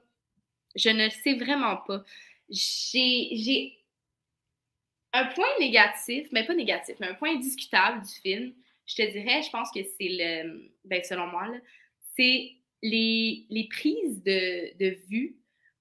[0.75, 2.05] Je ne le sais vraiment pas.
[2.51, 3.79] J'ai
[5.13, 8.55] un point négatif, mais pas négatif, mais un point discutable du film.
[8.87, 11.49] Je te dirais, je pense que c'est le, ben selon moi,
[12.17, 15.37] c'est les, les prises de, de vue,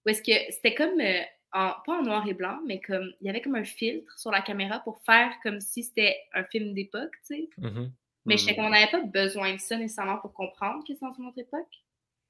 [0.05, 3.29] où est-ce que c'était comme, euh, pas en noir et blanc, mais comme, il y
[3.29, 7.13] avait comme un filtre sur la caméra pour faire comme si c'était un film d'époque,
[7.27, 7.49] tu sais.
[7.59, 7.89] Mm-hmm.
[8.25, 11.27] Mais je sais qu'on n'avait pas besoin de ça nécessairement pour comprendre que c'est une
[11.27, 11.83] autre époque,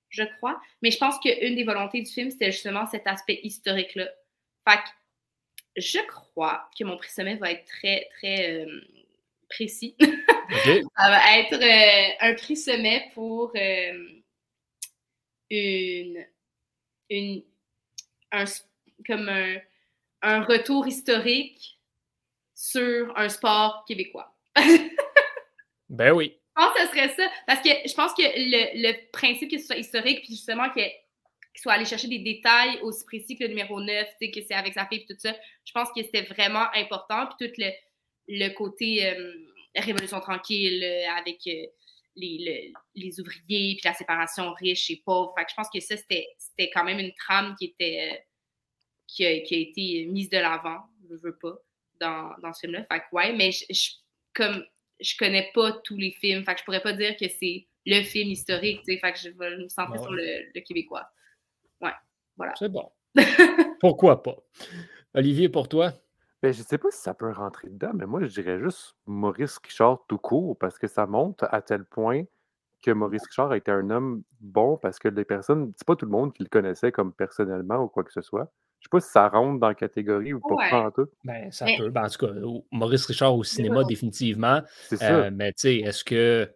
[0.10, 0.62] je crois.
[0.82, 4.10] Mais je pense qu'une des volontés du film, c'était justement cet aspect historique-là.
[4.68, 4.90] Fait que
[5.78, 8.82] je crois que mon prix sommet va être très, très euh,
[9.50, 9.96] précis.
[10.50, 13.52] ça va être euh, un prix sommet pour
[15.50, 16.26] une,
[17.10, 17.44] une,
[18.32, 18.46] un,
[19.06, 19.58] comme un,
[20.22, 21.80] un retour historique
[22.54, 24.36] sur un sport québécois.
[25.90, 26.38] ben oui.
[26.58, 27.30] Je pense que ce serait ça.
[27.46, 30.90] Parce que je pense que le, le principe que ce soit historique, puis justement qu'il
[31.56, 34.86] soit allé chercher des détails aussi précis que le numéro 9, que c'est avec sa
[34.86, 35.36] fille, et tout ça,
[35.66, 37.28] je pense que c'était vraiment important.
[37.28, 37.72] Puis tout le,
[38.28, 39.34] le côté euh,
[39.82, 41.66] révolution tranquille euh, avec euh,
[42.16, 45.34] les, les, ouvriers, puis la séparation riche et pauvre.
[45.38, 48.26] Fait que je pense que ça, c'était quand même une trame qui était
[49.08, 51.56] qui a, qui a été mise de l'avant, je veux pas,
[52.00, 52.84] dans, dans ce film-là.
[52.86, 53.92] Fait que ouais, mais je,
[54.34, 54.66] comme
[55.00, 58.02] je connais pas tous les films, fait que je pourrais pas dire que c'est le
[58.02, 61.08] film historique, tu sais, fait que je vais me centrer sur le, québécois.
[61.82, 61.94] Ouais,
[62.36, 62.54] voilà.
[62.58, 62.92] C'est bon.
[63.80, 64.36] Pourquoi pas?
[65.14, 65.94] Olivier, pour toi?
[66.46, 69.58] Ben, je sais pas si ça peut rentrer dedans, mais moi, je dirais juste Maurice
[69.66, 72.22] Richard tout court, parce que ça montre à tel point
[72.84, 76.06] que Maurice Richard a été un homme bon, parce que les personnes, c'est pas tout
[76.06, 78.54] le monde qui le connaissait comme personnellement ou quoi que ce soit.
[78.80, 81.08] Je sais pas si ça rentre dans la catégorie ou pas, en tout.
[81.24, 81.90] Ben, ça peut.
[81.90, 82.32] Ben, en tout cas,
[82.72, 84.62] Maurice Richard au cinéma, définitivement.
[84.84, 85.16] C'est ça.
[85.16, 86.48] Euh, mais tu sais, est-ce que.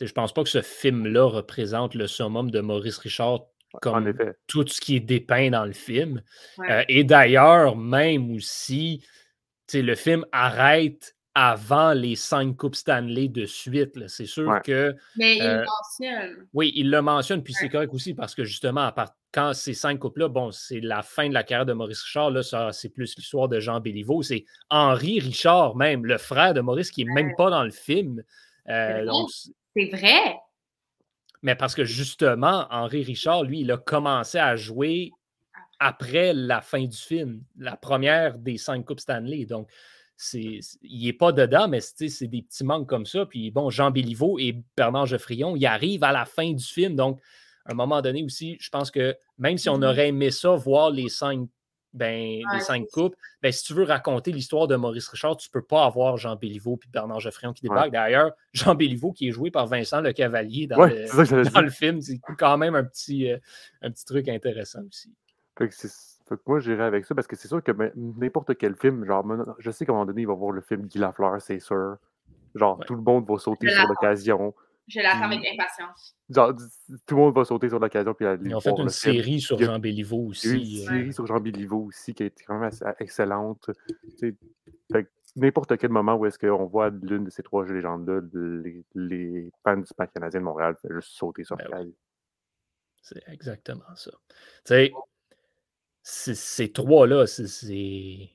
[0.00, 3.46] Je pense pas que ce film-là représente le summum de Maurice Richard
[3.82, 4.12] comme
[4.46, 6.22] tout ce qui est dépeint dans le film.
[6.68, 9.04] Euh, et d'ailleurs, même aussi,
[9.72, 14.08] le film arrête avant les cinq Coupes Stanley de suite.
[14.08, 14.96] C'est sûr que.
[15.16, 16.46] Mais il le euh, mentionne.
[16.52, 19.74] Oui, il le mentionne, puis c'est correct aussi parce que justement, à part, quand ces
[19.74, 22.88] cinq coupes-là, bon, c'est la fin de la carrière de Maurice Richard, là, ça, c'est
[22.88, 24.22] plus l'histoire de Jean Béliveau.
[24.22, 28.22] C'est Henri Richard, même, le frère de Maurice, qui n'est même pas dans le film.
[28.68, 29.06] Euh,
[29.76, 30.36] c'est vrai.
[31.42, 35.12] Mais parce que justement, Henri Richard, lui, il a commencé à jouer
[35.78, 39.44] après la fin du film, la première des cinq Coupes Stanley.
[39.44, 39.68] Donc,
[40.16, 43.24] c'est, il n'est pas dedans, mais c'est des petits manques comme ça.
[43.26, 46.96] Puis bon, Jean Béliveau et Bernard Geoffrion, ils arrivent à la fin du film.
[46.96, 47.20] Donc,
[47.64, 50.56] à un moment donné aussi, je pense que même si on mmh aurait aimé ça,
[50.56, 51.48] voir les cinq,
[51.98, 55.60] ben, les cinq coupes, ben, si tu veux raconter l'histoire de Maurice Richard, tu ne
[55.60, 57.92] peux pas avoir Jean Béliveau et Bernard Geoffrion qui débarquent.
[57.92, 62.56] D'ailleurs, Jean Béliveau qui est joué par Vincent Le Cavalier dans, le, film, c'est quand
[62.56, 63.38] même un petit, euh,
[63.82, 65.12] un petit truc intéressant aussi.
[66.46, 69.26] moi, j'irais avec ça parce que c'est sûr que ben, n'importe quel film, genre,
[69.58, 71.96] je sais qu'à un moment donné, il va voir le film Guy Lafleur, c'est sûr.
[72.54, 74.54] Genre, tout le monde va sauter sur l'occasion.
[74.88, 76.16] Je l'attends avec impatience.
[76.30, 76.54] Genre,
[77.06, 78.14] tout le monde va sauter sur l'occasion.
[78.14, 80.80] Puis Ils ont fait une série sur Jean Béliveau aussi.
[80.80, 83.70] Une série sur Jean Béliveau aussi qui est quand même excellente.
[85.36, 89.76] N'importe quel moment où est-ce qu'on voit l'une de ces trois légendes-là, les, les, fans
[89.76, 91.94] du Parc canadien de Montréal font juste sauter sur ben le
[93.02, 94.10] C'est exactement ça.
[94.64, 94.90] Tu
[96.02, 98.30] sais, ces trois-là, c'est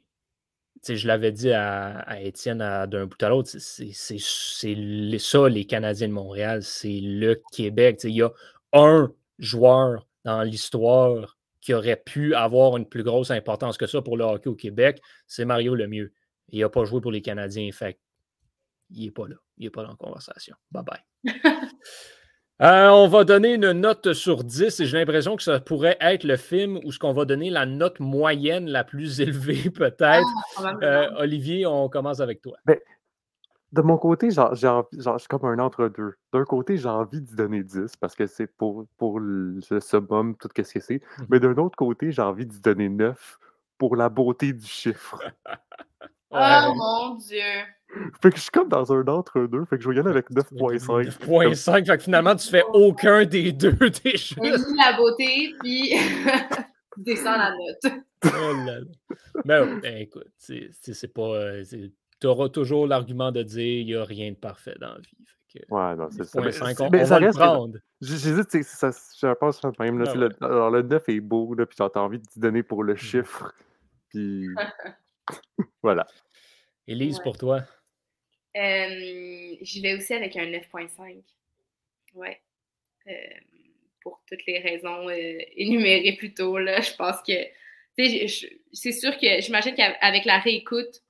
[0.86, 6.64] je l'avais dit à, Étienne d'un bout à l'autre, c'est ça, les Canadiens de Montréal,
[6.64, 8.02] c'est le Québec.
[8.04, 8.32] Il y a
[8.74, 14.18] un joueur dans l'histoire qui aurait pu avoir une plus grosse importance que ça pour
[14.18, 16.14] le hockey au Québec, c'est Mario Lemieux.
[16.50, 17.98] Il n'a pas joué pour les Canadiens, fait
[18.90, 19.36] il n'est pas là.
[19.58, 20.56] Il n'est pas dans la conversation.
[20.72, 21.34] Bye bye.
[22.62, 26.24] Euh, on va donner une note sur 10 et j'ai l'impression que ça pourrait être
[26.24, 30.28] le film où ce qu'on va donner la note moyenne la plus élevée peut-être.
[30.58, 32.56] Ah, euh, Olivier, on commence avec toi.
[32.66, 32.78] Ben,
[33.72, 36.14] de mon côté, genre, genre, je suis comme un entre-deux.
[36.32, 40.48] D'un côté, j'ai envie d'y donner 10 parce que c'est pour, pour le summum, tout
[40.56, 40.96] ce que c'est.
[40.96, 41.24] Mmh.
[41.30, 43.40] Mais d'un autre côté, j'ai envie d'y donner 9
[43.84, 45.20] pour la beauté du chiffre.
[46.36, 47.38] Oh mon Dieu!
[48.20, 50.32] Fait que je suis comme dans un entre-deux, fait que je vais y aller avec
[50.32, 51.20] 9.5.
[51.28, 54.40] 9.5, fait que finalement, tu fais aucun des deux, t'es juste.
[54.42, 55.94] la beauté, puis
[56.98, 58.02] descends la note.
[58.26, 58.86] oh là là.
[59.46, 61.22] Ben, ben écoute, c'est pas.
[61.22, 61.64] Euh,
[62.20, 65.18] tu auras toujours l'argument de dire il n'y a rien de parfait dans la vie.
[65.52, 66.42] Fait que, ouais, non, c'est ça.
[66.42, 67.78] Mais, on, mais on va le prendre.
[68.02, 70.00] J'hésite, je pense même.
[70.00, 72.84] Là, le, alors, le 9 est beau, là, puis as envie de te donner pour
[72.84, 72.98] le mmh.
[72.98, 73.54] chiffre.
[74.14, 74.48] Puis.
[75.84, 76.06] voilà.
[76.88, 77.66] Élise, pour toi?
[78.56, 81.24] Euh, J'y vais aussi avec un 9.5.
[82.14, 82.40] Ouais.
[83.08, 83.12] Euh,
[84.02, 87.34] pour toutes les raisons euh, énumérées plus tôt, là, je pense que.
[87.96, 91.04] C'est sûr que j'imagine qu'avec la réécoute,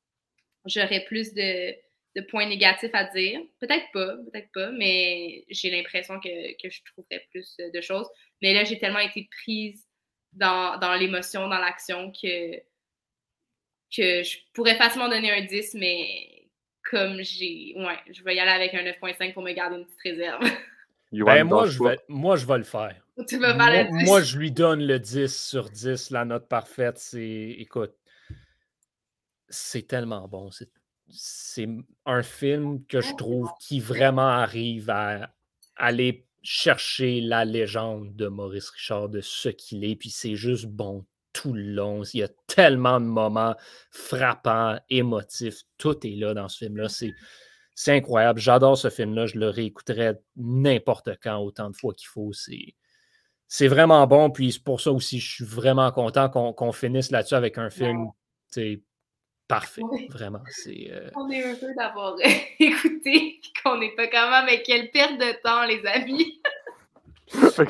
[0.66, 1.74] j'aurais plus de,
[2.18, 3.40] de, points négatifs à dire.
[3.62, 8.10] Peut-être pas, peut-être pas, mais j'ai l'impression que, que, je trouverais plus de choses.
[8.42, 9.88] Mais là, j'ai tellement été prise
[10.34, 12.62] dans, dans l'émotion, dans l'action, que,
[13.96, 16.50] que je pourrais facilement donner un 10, mais
[16.90, 17.74] comme j'ai.
[17.78, 20.42] Ouais, je vais y aller avec un 9.5 pour me garder une petite réserve.
[21.12, 22.96] Ben, moi, je vais, moi, je vais le faire.
[23.28, 26.98] Tu vas faire moi, moi, je lui donne le 10 sur 10, la note parfaite.
[26.98, 27.56] C'est.
[27.60, 27.94] Écoute,
[29.48, 30.50] c'est tellement bon.
[31.08, 31.68] C'est
[32.08, 35.30] un film que je trouve qui vraiment arrive à
[35.76, 39.96] aller chercher la légende de Maurice Richard, de ce qu'il est.
[39.96, 42.04] Puis c'est juste bon tout le long.
[42.14, 43.56] Il y a tellement de moments
[43.92, 45.64] frappants, émotifs.
[45.78, 46.88] Tout est là dans ce film-là.
[47.76, 48.40] C'est incroyable.
[48.40, 49.26] J'adore ce film-là.
[49.26, 52.32] Je le réécouterai n'importe quand, autant de fois qu'il faut.
[53.48, 54.30] C'est vraiment bon.
[54.30, 58.12] Puis c'est pour ça aussi, je suis vraiment content qu'on finisse là-dessus avec un film
[59.48, 59.82] parfait.
[60.10, 60.42] Vraiment.
[60.68, 62.16] Euh On est heureux d'avoir
[62.60, 66.42] écouté qu'on n'est pas quand même, mais quelle perte de temps, les amis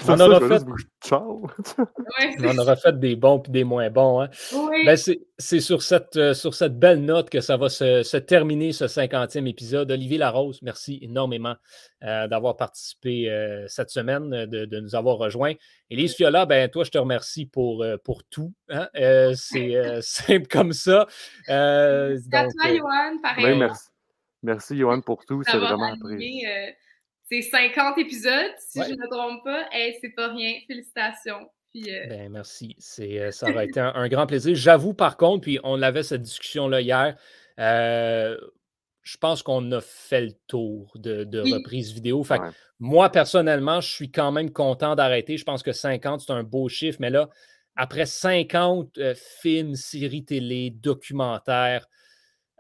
[0.08, 0.64] on, aura fait...
[2.44, 4.22] on aura fait des bons et des moins bons.
[4.22, 4.30] Hein.
[4.86, 8.86] Ben, c'est sur cette, euh, sur cette belle note que ça va se, terminer ce
[8.86, 9.92] 50e épisode.
[9.92, 11.56] Olivier Larose, merci énormément
[12.04, 15.54] euh, d'avoir participé euh, cette semaine, de, nous avoir rejoints.
[15.90, 18.54] Elise Fiola, ben, toi, je te remercie pour, pour tout.
[18.70, 18.88] Hein.
[19.36, 21.08] c'est simple comme ça.
[21.48, 23.58] merci à toi, Johan, pareil.
[23.58, 23.90] merci.
[24.44, 25.42] Merci, Johan, pour tout.
[25.44, 26.76] C'est vraiment apprécié
[27.42, 29.68] c'est 50 épisodes, si je ne me trompe pas.
[29.76, 30.54] et c'est pas rien.
[30.68, 31.50] Félicitations.
[31.76, 32.76] Euh, ben, merci.
[33.00, 34.56] Euh, ça aurait été un, grand plaisir.
[34.56, 37.16] J'avoue, par contre, puis on avait cette discussion-là hier.
[37.60, 38.38] Euh,
[39.02, 42.24] je pense qu'on a fait le tour de, de reprise vidéo.
[42.24, 42.40] Fait
[42.80, 45.38] Moi, personnellement, je suis quand même content d'arrêter.
[45.38, 47.30] Je pense que 50, c'est un beau chiffre, mais là,
[47.76, 49.00] après 50
[49.42, 51.88] films, séries télé, documentaires,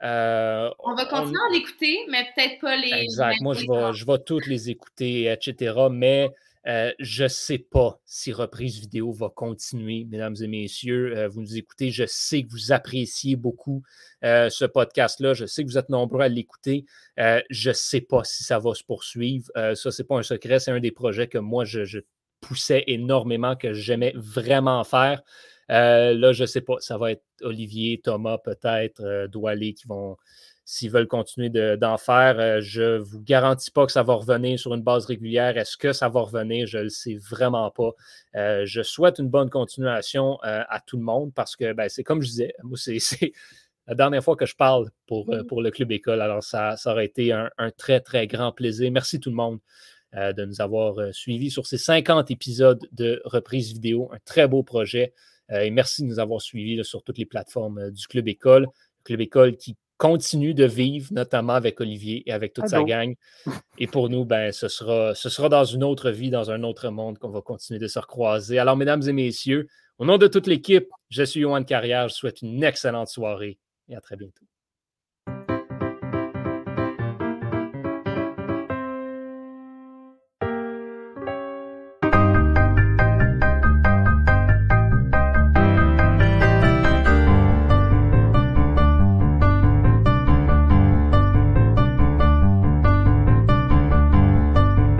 [0.03, 2.91] euh, on va continuer à l'écouter, mais peut-être pas les.
[2.91, 3.39] Exact.
[3.41, 5.73] Moi, je vais, je vais toutes les écouter, etc.
[5.89, 6.29] Mais
[6.67, 11.17] euh, je ne sais pas si reprise vidéo va continuer, mesdames et messieurs.
[11.17, 11.89] Euh, vous nous écoutez.
[11.89, 13.83] Je sais que vous appréciez beaucoup
[14.21, 15.33] ce podcast-là.
[15.33, 16.85] Je sais que vous êtes nombreux à l'écouter.
[17.17, 19.49] je ne sais pas si ça va se poursuivre.
[19.55, 20.59] ça, ce n'est pas un secret.
[20.59, 21.99] C'est un des projets que moi, je, je
[22.41, 25.23] poussais énormément, que j'aimais vraiment faire.
[25.71, 29.87] Euh, là, je ne sais pas, ça va être Olivier, Thomas, peut-être, euh, Doualé qui
[29.87, 30.17] vont,
[30.65, 32.39] s'ils veulent continuer d'en faire.
[32.39, 35.57] Euh, je ne vous garantis pas que ça va revenir sur une base régulière.
[35.57, 36.67] Est-ce que ça va revenir?
[36.67, 37.91] Je ne le sais vraiment pas.
[38.33, 42.27] je souhaite une bonne continuation à tout le monde parce que ben, c'est comme je
[42.27, 42.97] disais, moi, c'est
[43.87, 46.21] la dernière fois que je parle pour, pour le Club École.
[46.21, 48.91] Alors, ça, ça aurait été un, un, très, très grand plaisir.
[48.91, 49.59] Merci tout le monde.
[50.13, 54.09] de nous avoir suivis sur ces 50 épisodes de reprise vidéo.
[54.13, 55.13] Un très beau projet.
[55.51, 58.67] Euh, et merci de nous avoir suivis sur toutes les plateformes euh, du Club École.
[59.03, 63.15] Club École qui continue de vivre, notamment avec Olivier et avec toute sa gang.
[63.77, 66.89] Et pour nous, ben, ce, sera, ce sera dans une autre vie, dans un autre
[66.89, 68.59] monde qu'on va continuer de se recroiser.
[68.59, 69.67] Alors, mesdames et messieurs,
[69.99, 72.09] au nom de toute l'équipe, je suis Yohan Carrière.
[72.09, 74.45] Je souhaite une excellente soirée et à très bientôt.